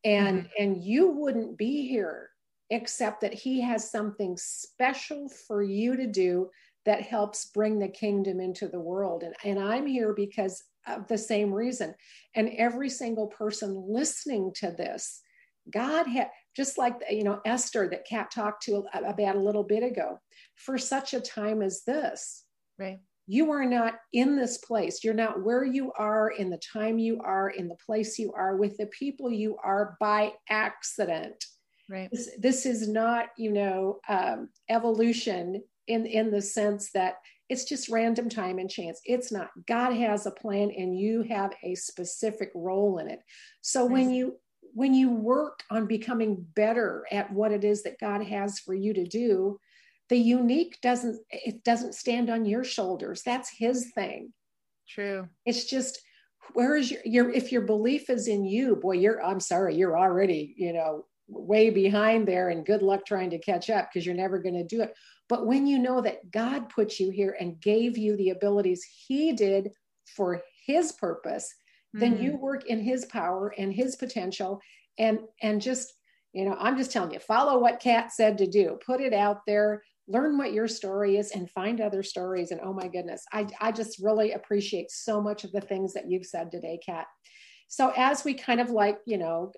And, 0.04 0.40
mm-hmm. 0.40 0.62
and 0.62 0.84
you 0.84 1.10
wouldn't 1.10 1.56
be 1.56 1.86
here 1.88 2.30
except 2.70 3.20
that 3.22 3.34
he 3.34 3.60
has 3.60 3.90
something 3.90 4.36
special 4.36 5.28
for 5.28 5.62
you 5.62 5.96
to 5.96 6.06
do 6.06 6.50
that 6.84 7.02
helps 7.02 7.46
bring 7.46 7.78
the 7.78 7.88
kingdom 7.88 8.40
into 8.40 8.68
the 8.68 8.80
world. 8.80 9.22
And, 9.22 9.34
and 9.44 9.58
I'm 9.58 9.86
here 9.86 10.14
because 10.14 10.62
of 10.86 11.06
the 11.06 11.18
same 11.18 11.52
reason. 11.52 11.94
And 12.34 12.50
every 12.56 12.88
single 12.88 13.26
person 13.26 13.84
listening 13.88 14.52
to 14.56 14.70
this, 14.70 15.20
God 15.70 16.06
had 16.06 16.30
just 16.56 16.78
like 16.78 16.94
you 17.10 17.24
know 17.24 17.40
Esther 17.44 17.88
that 17.90 18.06
Kat 18.06 18.30
talked 18.30 18.62
to 18.64 18.84
about 18.94 19.36
a 19.36 19.40
little 19.40 19.64
bit 19.64 19.82
ago. 19.82 20.18
For 20.56 20.78
such 20.78 21.14
a 21.14 21.20
time 21.20 21.62
as 21.62 21.84
this, 21.84 22.44
right? 22.78 22.98
You 23.26 23.52
are 23.52 23.66
not 23.66 23.94
in 24.14 24.36
this 24.36 24.58
place. 24.58 25.04
You're 25.04 25.14
not 25.14 25.44
where 25.44 25.64
you 25.64 25.92
are 25.98 26.30
in 26.30 26.48
the 26.48 26.60
time 26.72 26.98
you 26.98 27.20
are 27.22 27.50
in 27.50 27.68
the 27.68 27.76
place 27.84 28.18
you 28.18 28.32
are 28.32 28.56
with 28.56 28.78
the 28.78 28.86
people 28.86 29.30
you 29.30 29.56
are 29.62 29.96
by 30.00 30.32
accident. 30.48 31.44
Right. 31.88 32.10
This, 32.10 32.30
this 32.38 32.66
is 32.66 32.88
not 32.88 33.28
you 33.36 33.52
know 33.52 34.00
um, 34.08 34.50
evolution 34.68 35.62
in 35.86 36.06
in 36.06 36.30
the 36.30 36.42
sense 36.42 36.90
that 36.92 37.14
it's 37.48 37.64
just 37.64 37.88
random 37.88 38.28
time 38.28 38.58
and 38.58 38.70
chance. 38.70 39.00
It's 39.04 39.32
not. 39.32 39.50
God 39.66 39.94
has 39.94 40.26
a 40.26 40.30
plan 40.30 40.70
and 40.76 40.98
you 40.98 41.22
have 41.22 41.52
a 41.62 41.74
specific 41.74 42.50
role 42.54 42.98
in 42.98 43.08
it. 43.08 43.20
So 43.62 43.86
when 43.86 44.10
you 44.10 44.36
when 44.74 44.94
you 44.94 45.10
work 45.10 45.62
on 45.70 45.86
becoming 45.86 46.44
better 46.54 47.06
at 47.10 47.32
what 47.32 47.52
it 47.52 47.64
is 47.64 47.82
that 47.82 47.98
God 47.98 48.22
has 48.22 48.58
for 48.58 48.74
you 48.74 48.92
to 48.94 49.04
do, 49.04 49.58
the 50.08 50.18
unique 50.18 50.78
doesn't 50.82 51.18
it 51.30 51.64
doesn't 51.64 51.94
stand 51.94 52.28
on 52.28 52.44
your 52.44 52.64
shoulders. 52.64 53.22
That's 53.24 53.50
his 53.50 53.90
thing. 53.94 54.32
True. 54.86 55.28
It's 55.46 55.64
just 55.64 56.00
where 56.52 56.76
is 56.76 56.90
your, 56.90 57.00
your 57.04 57.30
if 57.30 57.50
your 57.50 57.62
belief 57.62 58.10
is 58.10 58.28
in 58.28 58.44
you, 58.44 58.76
boy, 58.76 58.92
you're 58.92 59.24
I'm 59.24 59.40
sorry, 59.40 59.74
you're 59.74 59.98
already, 59.98 60.54
you 60.56 60.72
know, 60.74 61.06
way 61.28 61.70
behind 61.70 62.26
there 62.26 62.48
and 62.48 62.66
good 62.66 62.82
luck 62.82 63.04
trying 63.06 63.30
to 63.30 63.38
catch 63.38 63.70
up 63.70 63.88
because 63.88 64.06
you're 64.06 64.14
never 64.14 64.38
going 64.38 64.54
to 64.54 64.64
do 64.64 64.82
it. 64.82 64.94
But 65.28 65.46
when 65.46 65.66
you 65.66 65.78
know 65.78 66.00
that 66.00 66.30
God 66.30 66.70
put 66.70 66.98
you 66.98 67.10
here 67.10 67.36
and 67.38 67.60
gave 67.60 67.98
you 67.98 68.16
the 68.16 68.30
abilities 68.30 68.84
he 69.06 69.32
did 69.32 69.70
for 70.16 70.42
his 70.66 70.92
purpose, 70.92 71.54
then 71.92 72.14
mm-hmm. 72.14 72.22
you 72.22 72.36
work 72.36 72.66
in 72.66 72.80
his 72.80 73.04
power 73.06 73.54
and 73.58 73.72
his 73.72 73.96
potential 73.96 74.60
and 74.98 75.20
and 75.42 75.60
just 75.60 75.94
you 76.32 76.44
know 76.44 76.56
i'm 76.58 76.76
just 76.76 76.92
telling 76.92 77.10
you 77.10 77.18
follow 77.18 77.58
what 77.58 77.80
kat 77.80 78.12
said 78.12 78.38
to 78.38 78.46
do 78.46 78.78
put 78.84 79.00
it 79.00 79.14
out 79.14 79.40
there 79.46 79.82
learn 80.06 80.38
what 80.38 80.52
your 80.52 80.68
story 80.68 81.16
is 81.16 81.30
and 81.32 81.50
find 81.50 81.80
other 81.80 82.02
stories 82.02 82.50
and 82.50 82.60
oh 82.62 82.72
my 82.72 82.88
goodness 82.88 83.24
i, 83.32 83.46
I 83.60 83.72
just 83.72 83.98
really 84.00 84.32
appreciate 84.32 84.90
so 84.90 85.20
much 85.20 85.44
of 85.44 85.52
the 85.52 85.60
things 85.60 85.94
that 85.94 86.10
you've 86.10 86.26
said 86.26 86.50
today 86.50 86.78
kat 86.84 87.06
so 87.68 87.92
as 87.96 88.24
we 88.24 88.34
kind 88.34 88.60
of 88.60 88.70
like 88.70 88.98
you 89.06 89.18
know 89.18 89.52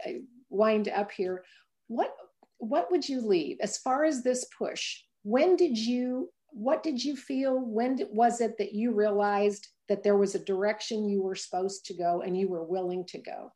wind 0.49 0.89
up 0.89 1.11
here 1.11 1.45
what 1.91 2.15
what 2.59 2.91
would 2.91 3.09
you 3.09 3.21
leave 3.21 3.57
as 3.61 3.79
far 3.79 4.05
as 4.05 4.23
this 4.23 4.47
push 4.57 4.99
when 5.23 5.57
did 5.57 5.77
you 5.77 6.31
what 6.53 6.83
did 6.83 7.03
you 7.03 7.17
feel 7.17 7.59
when 7.59 7.97
did, 7.97 8.09
was 8.11 8.41
it 8.41 8.59
that 8.59 8.73
you 8.73 8.93
realized 8.93 9.69
that 9.89 10.03
there 10.03 10.17
was 10.17 10.35
a 10.35 10.45
direction 10.45 11.09
you 11.09 11.23
were 11.23 11.35
supposed 11.35 11.87
to 11.87 11.95
go 11.95 12.23
and 12.23 12.39
you 12.39 12.49
were 12.49 12.65
willing 12.65 13.05
to 13.07 13.19
go? 13.19 13.53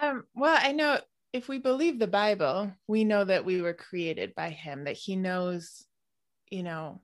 Um, 0.00 0.24
well, 0.34 0.58
I 0.60 0.72
know 0.72 1.00
if 1.32 1.48
we 1.48 1.58
believe 1.58 1.98
the 1.98 2.06
Bible, 2.06 2.72
we 2.86 3.04
know 3.04 3.24
that 3.24 3.44
we 3.44 3.62
were 3.62 3.74
created 3.74 4.34
by 4.34 4.50
Him, 4.50 4.84
that 4.84 4.96
He 4.96 5.16
knows, 5.16 5.84
you 6.50 6.62
know, 6.62 7.00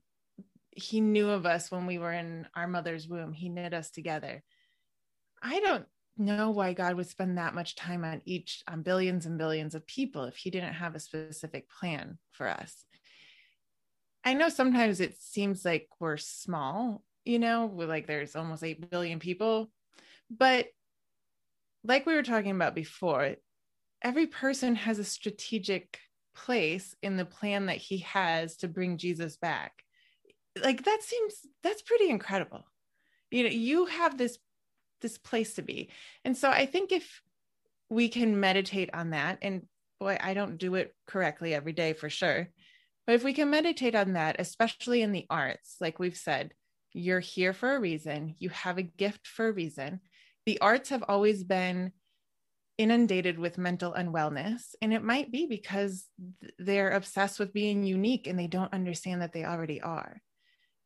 He 0.70 1.00
knew 1.00 1.30
of 1.30 1.46
us 1.46 1.70
when 1.70 1.87
we 1.87 1.98
were 1.98 2.12
in 2.12 2.46
our 2.54 2.68
mother's 2.68 3.08
womb. 3.08 3.32
He 3.32 3.48
knit 3.48 3.74
us 3.74 3.90
together. 3.90 4.42
I 5.42 5.60
don't 5.60 5.87
know 6.16 6.50
why 6.50 6.72
God 6.72 6.94
would 6.94 7.09
spend 7.09 7.38
that 7.38 7.55
much 7.55 7.74
time 7.74 8.05
on 8.05 8.22
each, 8.24 8.62
on 8.68 8.83
billions 8.83 9.27
and 9.27 9.38
billions 9.38 9.74
of 9.74 9.87
people 9.87 10.24
if 10.24 10.37
He 10.37 10.50
didn't 10.50 10.74
have 10.74 10.94
a 10.94 11.00
specific 11.00 11.68
plan 11.68 12.18
for 12.33 12.48
us. 12.48 12.85
I 14.24 14.35
know 14.35 14.48
sometimes 14.48 15.00
it 15.00 15.16
seems 15.20 15.64
like 15.64 15.88
we're 16.00 16.16
small 16.16 17.03
you 17.24 17.38
know, 17.38 17.70
like 17.74 18.07
there's 18.07 18.37
almost 18.37 18.62
8 18.62 18.90
billion 18.90 19.18
people. 19.18 19.70
But 20.31 20.66
like 21.83 22.07
we 22.07 22.14
were 22.14 22.22
talking 22.22 22.50
about 22.50 22.74
before, 22.74 23.37
every 24.03 24.27
person 24.27 24.74
has 24.77 24.98
a 24.98 25.05
strategic 25.05 25.98
place 26.35 26.94
in 27.03 27.16
the 27.16 27.24
plan 27.24 27.66
that 27.66 27.77
he 27.77 27.98
has 27.98 28.57
to 28.57 28.68
bring 28.68 28.98
Jesus 28.98 29.37
back. 29.37 29.72
Like 30.62 30.85
that 30.85 31.03
seems 31.03 31.35
that's 31.62 31.83
pretty 31.83 32.11
incredible. 32.11 32.64
You 33.31 33.44
know, 33.44 33.50
you 33.50 33.87
have 33.87 34.16
this 34.16 34.38
this 35.04 35.18
place 35.18 35.54
to 35.54 35.62
be. 35.62 35.90
And 36.24 36.34
so 36.34 36.50
I 36.50 36.64
think 36.64 36.90
if 36.90 37.20
we 37.90 38.08
can 38.08 38.40
meditate 38.40 38.88
on 38.94 39.10
that 39.10 39.38
and 39.42 39.66
boy, 40.00 40.16
I 40.18 40.32
don't 40.32 40.56
do 40.56 40.76
it 40.76 40.94
correctly 41.06 41.54
every 41.54 41.74
day 41.74 41.92
for 41.92 42.08
sure. 42.08 42.48
But 43.06 43.16
if 43.16 43.22
we 43.22 43.34
can 43.34 43.50
meditate 43.50 43.94
on 43.94 44.14
that, 44.14 44.36
especially 44.38 45.02
in 45.02 45.12
the 45.12 45.26
arts, 45.28 45.76
like 45.78 45.98
we've 45.98 46.16
said, 46.16 46.54
you're 46.94 47.20
here 47.20 47.52
for 47.52 47.76
a 47.76 47.80
reason. 47.80 48.34
You 48.38 48.48
have 48.48 48.78
a 48.78 48.82
gift 48.82 49.26
for 49.26 49.48
a 49.48 49.52
reason. 49.52 50.00
The 50.46 50.60
arts 50.62 50.88
have 50.88 51.04
always 51.06 51.44
been 51.44 51.92
inundated 52.78 53.38
with 53.38 53.58
mental 53.58 53.92
unwellness. 53.92 54.74
And 54.80 54.94
it 54.94 55.02
might 55.02 55.30
be 55.30 55.46
because 55.46 56.06
they're 56.58 56.92
obsessed 56.92 57.38
with 57.38 57.52
being 57.52 57.84
unique 57.84 58.26
and 58.26 58.38
they 58.38 58.46
don't 58.46 58.72
understand 58.72 59.20
that 59.20 59.34
they 59.34 59.44
already 59.44 59.82
are. 59.82 60.22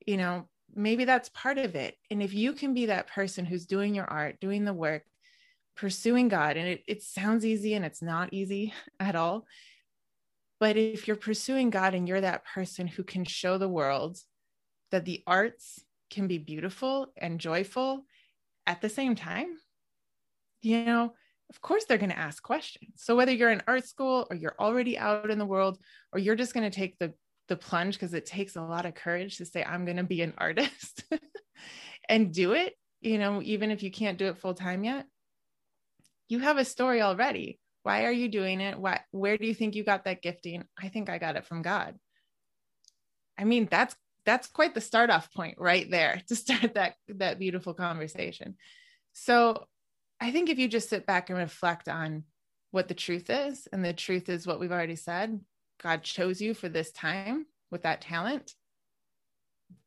You 0.04 0.16
know, 0.16 0.48
maybe 0.74 1.04
that's 1.04 1.28
part 1.30 1.58
of 1.58 1.74
it. 1.74 1.96
And 2.10 2.22
if 2.22 2.34
you 2.34 2.52
can 2.52 2.74
be 2.74 2.86
that 2.86 3.08
person 3.08 3.44
who's 3.44 3.66
doing 3.66 3.94
your 3.94 4.04
art, 4.04 4.40
doing 4.40 4.64
the 4.64 4.72
work, 4.72 5.04
pursuing 5.76 6.28
God, 6.28 6.56
and 6.56 6.68
it, 6.68 6.82
it 6.86 7.02
sounds 7.02 7.44
easy 7.44 7.74
and 7.74 7.84
it's 7.84 8.02
not 8.02 8.32
easy 8.32 8.72
at 9.00 9.16
all. 9.16 9.46
But 10.60 10.76
if 10.76 11.06
you're 11.06 11.16
pursuing 11.16 11.70
God 11.70 11.94
and 11.94 12.08
you're 12.08 12.20
that 12.20 12.44
person 12.44 12.88
who 12.88 13.04
can 13.04 13.24
show 13.24 13.58
the 13.58 13.68
world 13.68 14.18
that 14.90 15.04
the 15.04 15.22
arts 15.26 15.80
can 16.10 16.26
be 16.26 16.38
beautiful 16.38 17.12
and 17.16 17.38
joyful 17.38 18.04
at 18.66 18.80
the 18.80 18.88
same 18.88 19.14
time, 19.14 19.56
you 20.62 20.84
know, 20.84 21.12
of 21.50 21.60
course 21.60 21.84
they're 21.84 21.98
going 21.98 22.10
to 22.10 22.18
ask 22.18 22.42
questions. 22.42 22.92
So 22.96 23.14
whether 23.14 23.32
you're 23.32 23.50
in 23.50 23.62
art 23.68 23.86
school 23.86 24.26
or 24.30 24.36
you're 24.36 24.56
already 24.58 24.98
out 24.98 25.30
in 25.30 25.38
the 25.38 25.46
world 25.46 25.78
or 26.12 26.18
you're 26.18 26.34
just 26.34 26.54
going 26.54 26.68
to 26.68 26.76
take 26.76 26.98
the 26.98 27.14
the 27.48 27.56
plunge 27.56 27.94
because 27.94 28.14
it 28.14 28.26
takes 28.26 28.56
a 28.56 28.62
lot 28.62 28.86
of 28.86 28.94
courage 28.94 29.38
to 29.38 29.46
say 29.46 29.64
I'm 29.64 29.84
going 29.84 29.96
to 29.96 30.04
be 30.04 30.22
an 30.22 30.34
artist 30.38 31.04
and 32.08 32.32
do 32.32 32.52
it, 32.52 32.74
you 33.00 33.18
know, 33.18 33.42
even 33.42 33.70
if 33.70 33.82
you 33.82 33.90
can't 33.90 34.18
do 34.18 34.26
it 34.26 34.38
full 34.38 34.54
time 34.54 34.84
yet. 34.84 35.06
You 36.28 36.40
have 36.40 36.58
a 36.58 36.64
story 36.64 37.00
already. 37.00 37.58
Why 37.82 38.04
are 38.04 38.12
you 38.12 38.28
doing 38.28 38.60
it? 38.60 38.78
Why 38.78 39.00
where 39.10 39.38
do 39.38 39.46
you 39.46 39.54
think 39.54 39.74
you 39.74 39.82
got 39.82 40.04
that 40.04 40.22
gifting? 40.22 40.64
I 40.80 40.88
think 40.88 41.08
I 41.08 41.18
got 41.18 41.36
it 41.36 41.46
from 41.46 41.62
God. 41.62 41.96
I 43.38 43.44
mean, 43.44 43.68
that's 43.70 43.96
that's 44.28 44.46
quite 44.46 44.74
the 44.74 44.80
start 44.82 45.08
off 45.08 45.32
point 45.32 45.54
right 45.56 45.90
there 45.90 46.20
to 46.28 46.36
start 46.36 46.74
that 46.74 46.94
that 47.08 47.38
beautiful 47.38 47.72
conversation 47.72 48.56
so 49.14 49.66
i 50.20 50.30
think 50.30 50.50
if 50.50 50.58
you 50.58 50.68
just 50.68 50.90
sit 50.90 51.06
back 51.06 51.30
and 51.30 51.38
reflect 51.38 51.88
on 51.88 52.24
what 52.70 52.88
the 52.88 52.94
truth 52.94 53.30
is 53.30 53.66
and 53.72 53.82
the 53.82 53.94
truth 53.94 54.28
is 54.28 54.46
what 54.46 54.60
we've 54.60 54.72
already 54.72 54.96
said 54.96 55.40
god 55.82 56.02
chose 56.02 56.40
you 56.40 56.54
for 56.54 56.68
this 56.68 56.90
time 56.92 57.46
with 57.70 57.82
that 57.82 58.00
talent 58.00 58.54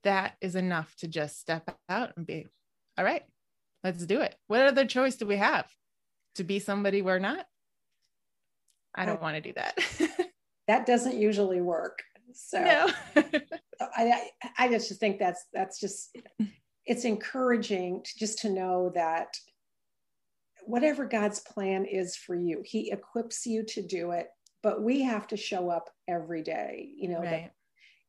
that 0.04 0.34
is 0.42 0.56
enough 0.56 0.96
to 0.96 1.08
just 1.08 1.40
step 1.40 1.78
out 1.90 2.12
and 2.16 2.26
be 2.26 2.48
all 2.98 3.06
right 3.06 3.24
let's 3.84 4.06
do 4.06 4.22
it 4.22 4.36
what 4.48 4.62
other 4.62 4.86
choice 4.86 5.16
do 5.16 5.26
we 5.26 5.38
have 5.38 5.68
to 6.36 6.44
be 6.44 6.60
somebody 6.60 7.02
we're 7.02 7.20
not 7.20 7.46
i 8.96 9.06
don't 9.06 9.22
want 9.22 9.36
to 9.36 9.42
do 9.42 9.54
that 9.54 9.78
that 10.68 10.86
doesn't 10.86 11.18
usually 11.18 11.62
work 11.62 12.00
so 12.34 12.64
no. 12.64 12.90
I, 13.82 14.30
I 14.58 14.70
just 14.70 15.00
think 15.00 15.20
that's 15.20 15.46
that's 15.54 15.80
just 15.80 16.16
it's 16.86 17.06
encouraging 17.06 18.04
to 18.04 18.20
just 18.20 18.40
to 18.40 18.50
know 18.50 18.92
that 18.96 19.28
whatever 20.66 21.06
God's 21.06 21.40
plan 21.40 21.86
is 21.86 22.16
for 22.16 22.36
you, 22.36 22.62
He 22.64 22.92
equips 22.92 23.46
you 23.46 23.64
to 23.66 23.82
do 23.82 24.12
it. 24.12 24.28
But 24.64 24.84
we 24.84 25.02
have 25.02 25.28
to 25.28 25.38
show 25.38 25.70
up 25.70 25.90
every 26.08 26.44
day. 26.44 26.90
You 26.96 27.10
know, 27.10 27.20
right. 27.20 27.52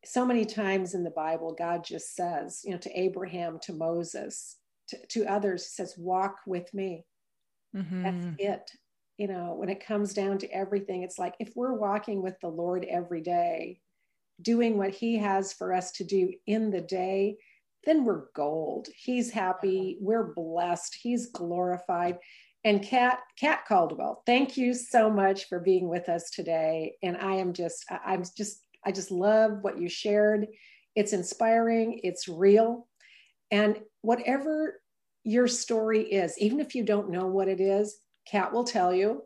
so 0.05 0.25
many 0.25 0.45
times 0.45 0.93
in 0.93 1.03
the 1.03 1.11
Bible, 1.11 1.55
God 1.57 1.83
just 1.83 2.15
says, 2.15 2.61
you 2.63 2.71
know, 2.71 2.77
to 2.77 2.99
Abraham, 2.99 3.59
to 3.63 3.73
Moses, 3.73 4.57
to, 4.89 4.97
to 5.09 5.25
others, 5.25 5.71
says, 5.71 5.95
walk 5.97 6.37
with 6.45 6.71
me. 6.73 7.05
Mm-hmm. 7.75 8.03
That's 8.03 8.27
it. 8.39 8.71
You 9.17 9.27
know, 9.27 9.53
when 9.55 9.69
it 9.69 9.85
comes 9.85 10.13
down 10.13 10.39
to 10.39 10.51
everything, 10.51 11.03
it's 11.03 11.19
like 11.19 11.35
if 11.39 11.51
we're 11.55 11.73
walking 11.73 12.21
with 12.21 12.35
the 12.41 12.49
Lord 12.49 12.85
every 12.89 13.21
day, 13.21 13.79
doing 14.41 14.77
what 14.77 14.91
he 14.91 15.17
has 15.17 15.53
for 15.53 15.73
us 15.73 15.91
to 15.93 16.03
do 16.03 16.31
in 16.47 16.71
the 16.71 16.81
day, 16.81 17.37
then 17.85 18.05
we're 18.05 18.25
gold. 18.35 18.87
He's 18.95 19.29
happy. 19.29 19.97
We're 19.99 20.33
blessed. 20.33 20.97
He's 21.01 21.27
glorified. 21.27 22.17
And 22.65 22.81
Kat, 22.81 23.19
Kat 23.37 23.65
Caldwell, 23.67 24.23
thank 24.25 24.55
you 24.55 24.73
so 24.73 25.09
much 25.09 25.49
for 25.49 25.59
being 25.59 25.89
with 25.89 26.07
us 26.07 26.29
today. 26.29 26.95
And 27.03 27.17
I 27.17 27.35
am 27.35 27.53
just, 27.53 27.85
I'm 28.05 28.23
just, 28.37 28.63
I 28.85 28.91
just 28.91 29.11
love 29.11 29.59
what 29.61 29.79
you 29.79 29.89
shared. 29.89 30.47
It's 30.95 31.13
inspiring. 31.13 31.99
It's 32.03 32.27
real. 32.27 32.87
And 33.51 33.79
whatever 34.01 34.79
your 35.23 35.47
story 35.47 36.03
is, 36.03 36.37
even 36.39 36.59
if 36.59 36.73
you 36.73 36.83
don't 36.83 37.09
know 37.09 37.27
what 37.27 37.47
it 37.47 37.59
is, 37.59 37.97
Kat 38.25 38.53
will 38.53 38.63
tell 38.63 38.93
you 38.93 39.23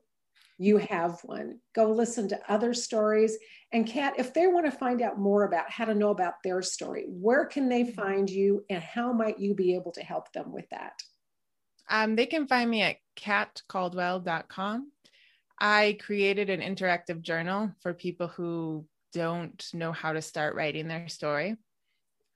you 0.57 0.77
have 0.77 1.19
one. 1.23 1.59
Go 1.75 1.91
listen 1.91 2.27
to 2.29 2.51
other 2.51 2.73
stories. 2.73 3.37
And 3.71 3.85
Kat, 3.85 4.15
if 4.17 4.33
they 4.33 4.47
want 4.47 4.65
to 4.65 4.71
find 4.71 5.01
out 5.01 5.19
more 5.19 5.43
about 5.43 5.69
how 5.69 5.85
to 5.85 5.93
know 5.93 6.09
about 6.09 6.35
their 6.43 6.63
story, 6.63 7.05
where 7.07 7.45
can 7.45 7.69
they 7.69 7.91
find 7.91 8.29
you 8.29 8.65
and 8.69 8.81
how 8.81 9.13
might 9.13 9.39
you 9.39 9.53
be 9.53 9.75
able 9.75 9.91
to 9.91 10.01
help 10.01 10.31
them 10.33 10.51
with 10.51 10.65
that? 10.71 10.93
Um, 11.89 12.15
they 12.15 12.25
can 12.25 12.47
find 12.47 12.69
me 12.69 12.81
at 12.81 12.97
katcaldwell.com. 13.17 14.91
I 15.59 15.97
created 15.99 16.49
an 16.49 16.61
interactive 16.61 17.21
journal 17.21 17.71
for 17.81 17.93
people 17.93 18.27
who 18.27 18.85
don't 19.13 19.65
know 19.73 19.91
how 19.91 20.13
to 20.13 20.21
start 20.21 20.55
writing 20.55 20.87
their 20.87 21.07
story. 21.07 21.55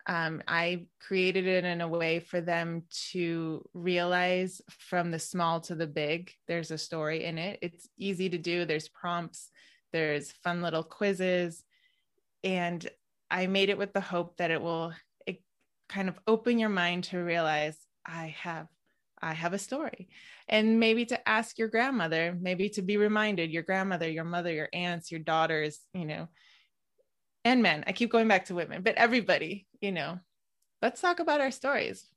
Um, 0.07 0.41
I 0.47 0.87
created 0.99 1.45
it 1.45 1.63
in 1.63 1.81
a 1.81 1.87
way 1.87 2.19
for 2.19 2.41
them 2.41 2.83
to 3.11 3.63
realize 3.73 4.61
from 4.69 5.11
the 5.11 5.19
small 5.19 5.61
to 5.61 5.75
the 5.75 5.85
big, 5.85 6.31
there's 6.47 6.71
a 6.71 6.77
story 6.77 7.23
in 7.23 7.37
it. 7.37 7.59
It's 7.61 7.87
easy 7.97 8.29
to 8.29 8.37
do, 8.39 8.65
there's 8.65 8.89
prompts, 8.89 9.51
there's 9.91 10.31
fun 10.43 10.63
little 10.63 10.83
quizzes. 10.83 11.63
And 12.43 12.89
I 13.29 13.45
made 13.45 13.69
it 13.69 13.77
with 13.77 13.93
the 13.93 14.01
hope 14.01 14.37
that 14.37 14.49
it 14.49 14.61
will 14.61 14.93
it 15.27 15.41
kind 15.87 16.09
of 16.09 16.19
open 16.25 16.57
your 16.57 16.69
mind 16.69 17.03
to 17.05 17.19
realize 17.19 17.77
I 18.03 18.35
have 18.39 18.67
I 19.21 19.33
have 19.33 19.53
a 19.53 19.59
story. 19.59 20.09
And 20.47 20.79
maybe 20.79 21.05
to 21.05 21.29
ask 21.29 21.57
your 21.57 21.67
grandmother, 21.67 22.37
maybe 22.39 22.69
to 22.69 22.81
be 22.81 22.97
reminded 22.97 23.51
your 23.51 23.63
grandmother, 23.63 24.09
your 24.09 24.23
mother, 24.23 24.51
your 24.51 24.69
aunts, 24.73 25.11
your 25.11 25.19
daughters, 25.19 25.79
you 25.93 26.05
know, 26.05 26.27
and 27.45 27.61
men. 27.61 27.83
I 27.87 27.91
keep 27.91 28.11
going 28.11 28.27
back 28.27 28.45
to 28.45 28.55
women, 28.55 28.81
but 28.81 28.95
everybody, 28.95 29.67
you 29.79 29.91
know, 29.91 30.19
let's 30.81 31.01
talk 31.01 31.19
about 31.19 31.41
our 31.41 31.51
stories. 31.51 32.07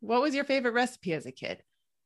What 0.00 0.22
was 0.22 0.34
your 0.34 0.44
favorite 0.44 0.74
recipe 0.74 1.12
as 1.12 1.26
a 1.26 1.32
kid? 1.32 1.62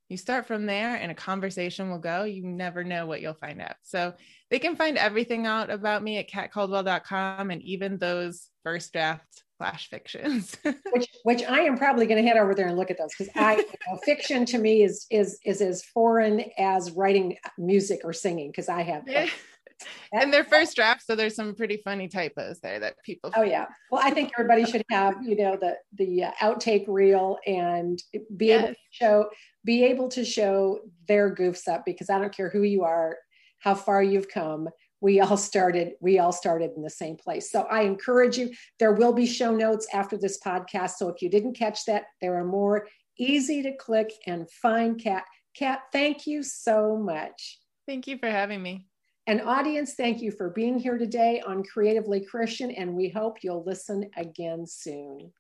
You 0.09 0.17
start 0.17 0.47
from 0.47 0.67
there 0.67 0.97
and 0.97 1.11
a 1.11 1.15
conversation 1.15 1.91
will 1.91 1.99
go. 1.99 2.25
You 2.25 2.45
never 2.45 2.85
know 2.85 3.07
what 3.07 3.23
you'll 3.23 3.35
find 3.35 3.63
out. 3.63 3.77
So 3.83 4.13
they 4.51 4.59
can 4.59 4.77
find 4.77 4.99
everything 4.99 5.47
out 5.47 5.71
about 5.71 6.03
me 6.03 6.19
at 6.19 6.29
katcaldwell.com 6.29 7.51
and 7.51 7.63
even 7.63 7.97
those 7.97 8.51
first 8.63 8.93
draft 8.93 9.45
flash 9.63 9.89
fictions. 9.89 10.57
which 10.93 11.09
which 11.23 11.45
I 11.45 11.61
am 11.61 11.79
probably 11.79 12.07
going 12.07 12.21
to 12.21 12.29
head 12.29 12.37
over 12.37 12.55
there 12.55 12.67
and 12.67 12.77
look 12.77 12.91
at 12.91 12.99
those 12.99 13.11
because 13.17 13.33
I 13.37 13.57
you 13.57 13.65
know, 13.89 13.99
fiction 14.05 14.45
to 14.47 14.59
me 14.59 14.83
is 14.83 15.07
is 15.11 15.39
is 15.45 15.61
as 15.61 15.85
foreign 15.85 16.45
as 16.59 16.91
writing 16.91 17.37
music 17.59 18.01
or 18.03 18.13
singing 18.13 18.51
because 18.51 18.69
I 18.69 18.83
have 18.83 19.05
yeah 19.07 19.29
and 20.13 20.33
their 20.33 20.45
first 20.45 20.75
draft 20.77 21.05
so 21.05 21.15
there's 21.15 21.35
some 21.35 21.55
pretty 21.55 21.81
funny 21.85 22.09
typos 22.09 22.61
there 22.61 22.79
that 22.79 22.95
people 23.05 23.33
oh 23.37 23.43
yeah 23.43 23.67
well 23.91 24.01
i 24.05 24.11
think 24.11 24.31
everybody 24.39 24.65
should 24.65 24.85
have 24.91 25.15
you 25.25 25.35
know 25.35 25.57
the 25.57 25.77
the 25.99 26.23
uh, 26.23 26.31
outtake 26.41 26.85
reel 26.87 27.37
and 27.49 28.01
be 28.37 28.47
yes. 28.47 28.63
able 28.63 28.69
to 28.69 28.77
show 28.93 29.29
be 29.65 29.85
able 29.85 30.09
to 30.09 30.25
show 30.25 30.79
their 31.09 31.35
goofs 31.35 31.67
up 31.67 31.85
because 31.85 32.11
i 32.11 32.19
don't 32.19 32.33
care 32.33 32.49
who 32.49 32.63
you 32.63 32.85
are 32.85 33.17
how 33.59 33.75
far 33.75 34.05
you've 34.05 34.29
come 34.29 34.69
we 35.03 35.21
all 35.21 35.37
started 35.37 35.93
we 36.01 36.19
all 36.19 36.33
started 36.33 36.71
in 36.77 36.83
the 36.83 36.89
same 36.91 37.17
place. 37.17 37.51
So 37.51 37.63
i 37.63 37.83
encourage 37.83 38.39
you 38.39 38.51
there 38.79 38.93
will 38.93 39.13
be 39.13 39.27
show 39.27 39.55
notes 39.55 39.87
after 39.93 40.17
this 40.17 40.39
podcast. 40.41 40.93
So 40.93 41.09
if 41.09 41.21
you 41.21 41.29
didn't 41.29 41.55
catch 41.55 41.85
that 41.87 42.05
there 42.23 42.37
are 42.37 42.45
more 42.45 42.87
easy 43.19 43.63
to 43.63 43.77
click 43.77 44.11
and 44.27 44.51
find 44.51 44.99
Kat 45.03 45.25
Kat 45.55 45.81
thank 45.93 46.27
you 46.27 46.43
so 46.43 46.97
much. 46.97 47.59
Thank 47.87 48.07
you 48.07 48.17
for 48.17 48.31
having 48.31 48.63
me. 48.63 48.87
And 49.29 49.41
audience, 49.43 49.95
thank 49.95 50.21
you 50.21 50.33
for 50.33 50.51
being 50.51 50.81
here 50.81 50.99
today 50.99 51.41
on 51.47 51.63
Creatively 51.63 52.25
Christian, 52.25 52.73
and 52.73 52.95
we 52.95 53.09
hope 53.09 53.39
you'll 53.43 53.63
listen 53.65 54.11
again 54.17 54.67
soon. 54.67 55.33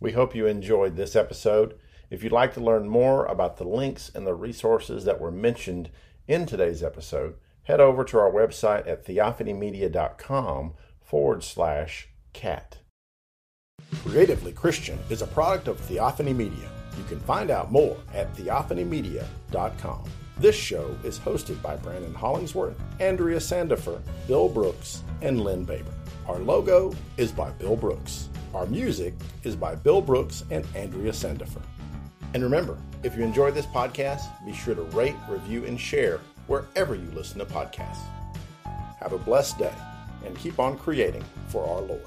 We 0.00 0.12
hope 0.12 0.34
you 0.34 0.46
enjoyed 0.46 0.96
this 0.96 1.16
episode. 1.16 1.78
If 2.10 2.22
you'd 2.22 2.32
like 2.32 2.54
to 2.54 2.60
learn 2.60 2.88
more 2.88 3.24
about 3.26 3.56
the 3.56 3.64
links 3.64 4.10
and 4.14 4.26
the 4.26 4.34
resources 4.34 5.04
that 5.04 5.20
were 5.20 5.30
mentioned 5.30 5.90
in 6.28 6.46
today's 6.46 6.82
episode, 6.82 7.34
head 7.64 7.80
over 7.80 8.04
to 8.04 8.18
our 8.18 8.30
website 8.30 8.86
at 8.86 9.04
theophanymedia.com 9.06 10.74
forward 11.00 11.42
slash 11.42 12.08
cat. 12.32 12.78
Creatively 14.02 14.52
Christian 14.52 14.98
is 15.10 15.22
a 15.22 15.26
product 15.26 15.68
of 15.68 15.80
Theophany 15.80 16.34
Media. 16.34 16.68
You 16.98 17.04
can 17.04 17.20
find 17.20 17.50
out 17.50 17.72
more 17.72 17.96
at 18.14 18.34
theophanymedia.com. 18.34 20.04
This 20.38 20.56
show 20.56 20.94
is 21.02 21.18
hosted 21.18 21.60
by 21.62 21.76
Brandon 21.76 22.14
Hollingsworth, 22.14 22.78
Andrea 23.00 23.38
Sandifer, 23.38 24.00
Bill 24.26 24.48
Brooks, 24.48 25.02
and 25.22 25.40
Lynn 25.40 25.64
Baber. 25.64 25.94
Our 26.26 26.38
logo 26.38 26.92
is 27.16 27.32
by 27.32 27.50
Bill 27.52 27.76
Brooks. 27.76 28.28
Our 28.56 28.64
music 28.64 29.12
is 29.44 29.54
by 29.54 29.74
Bill 29.74 30.00
Brooks 30.00 30.42
and 30.50 30.66
Andrea 30.74 31.12
Sandifer. 31.12 31.60
And 32.32 32.42
remember, 32.42 32.78
if 33.02 33.14
you 33.14 33.22
enjoyed 33.22 33.52
this 33.52 33.66
podcast, 33.66 34.22
be 34.46 34.54
sure 34.54 34.74
to 34.74 34.80
rate, 34.96 35.14
review, 35.28 35.66
and 35.66 35.78
share 35.78 36.20
wherever 36.46 36.94
you 36.94 37.06
listen 37.10 37.38
to 37.40 37.44
podcasts. 37.44 38.00
Have 38.98 39.12
a 39.12 39.18
blessed 39.18 39.58
day 39.58 39.74
and 40.24 40.34
keep 40.38 40.58
on 40.58 40.78
creating 40.78 41.22
for 41.48 41.68
our 41.68 41.82
Lord. 41.82 42.00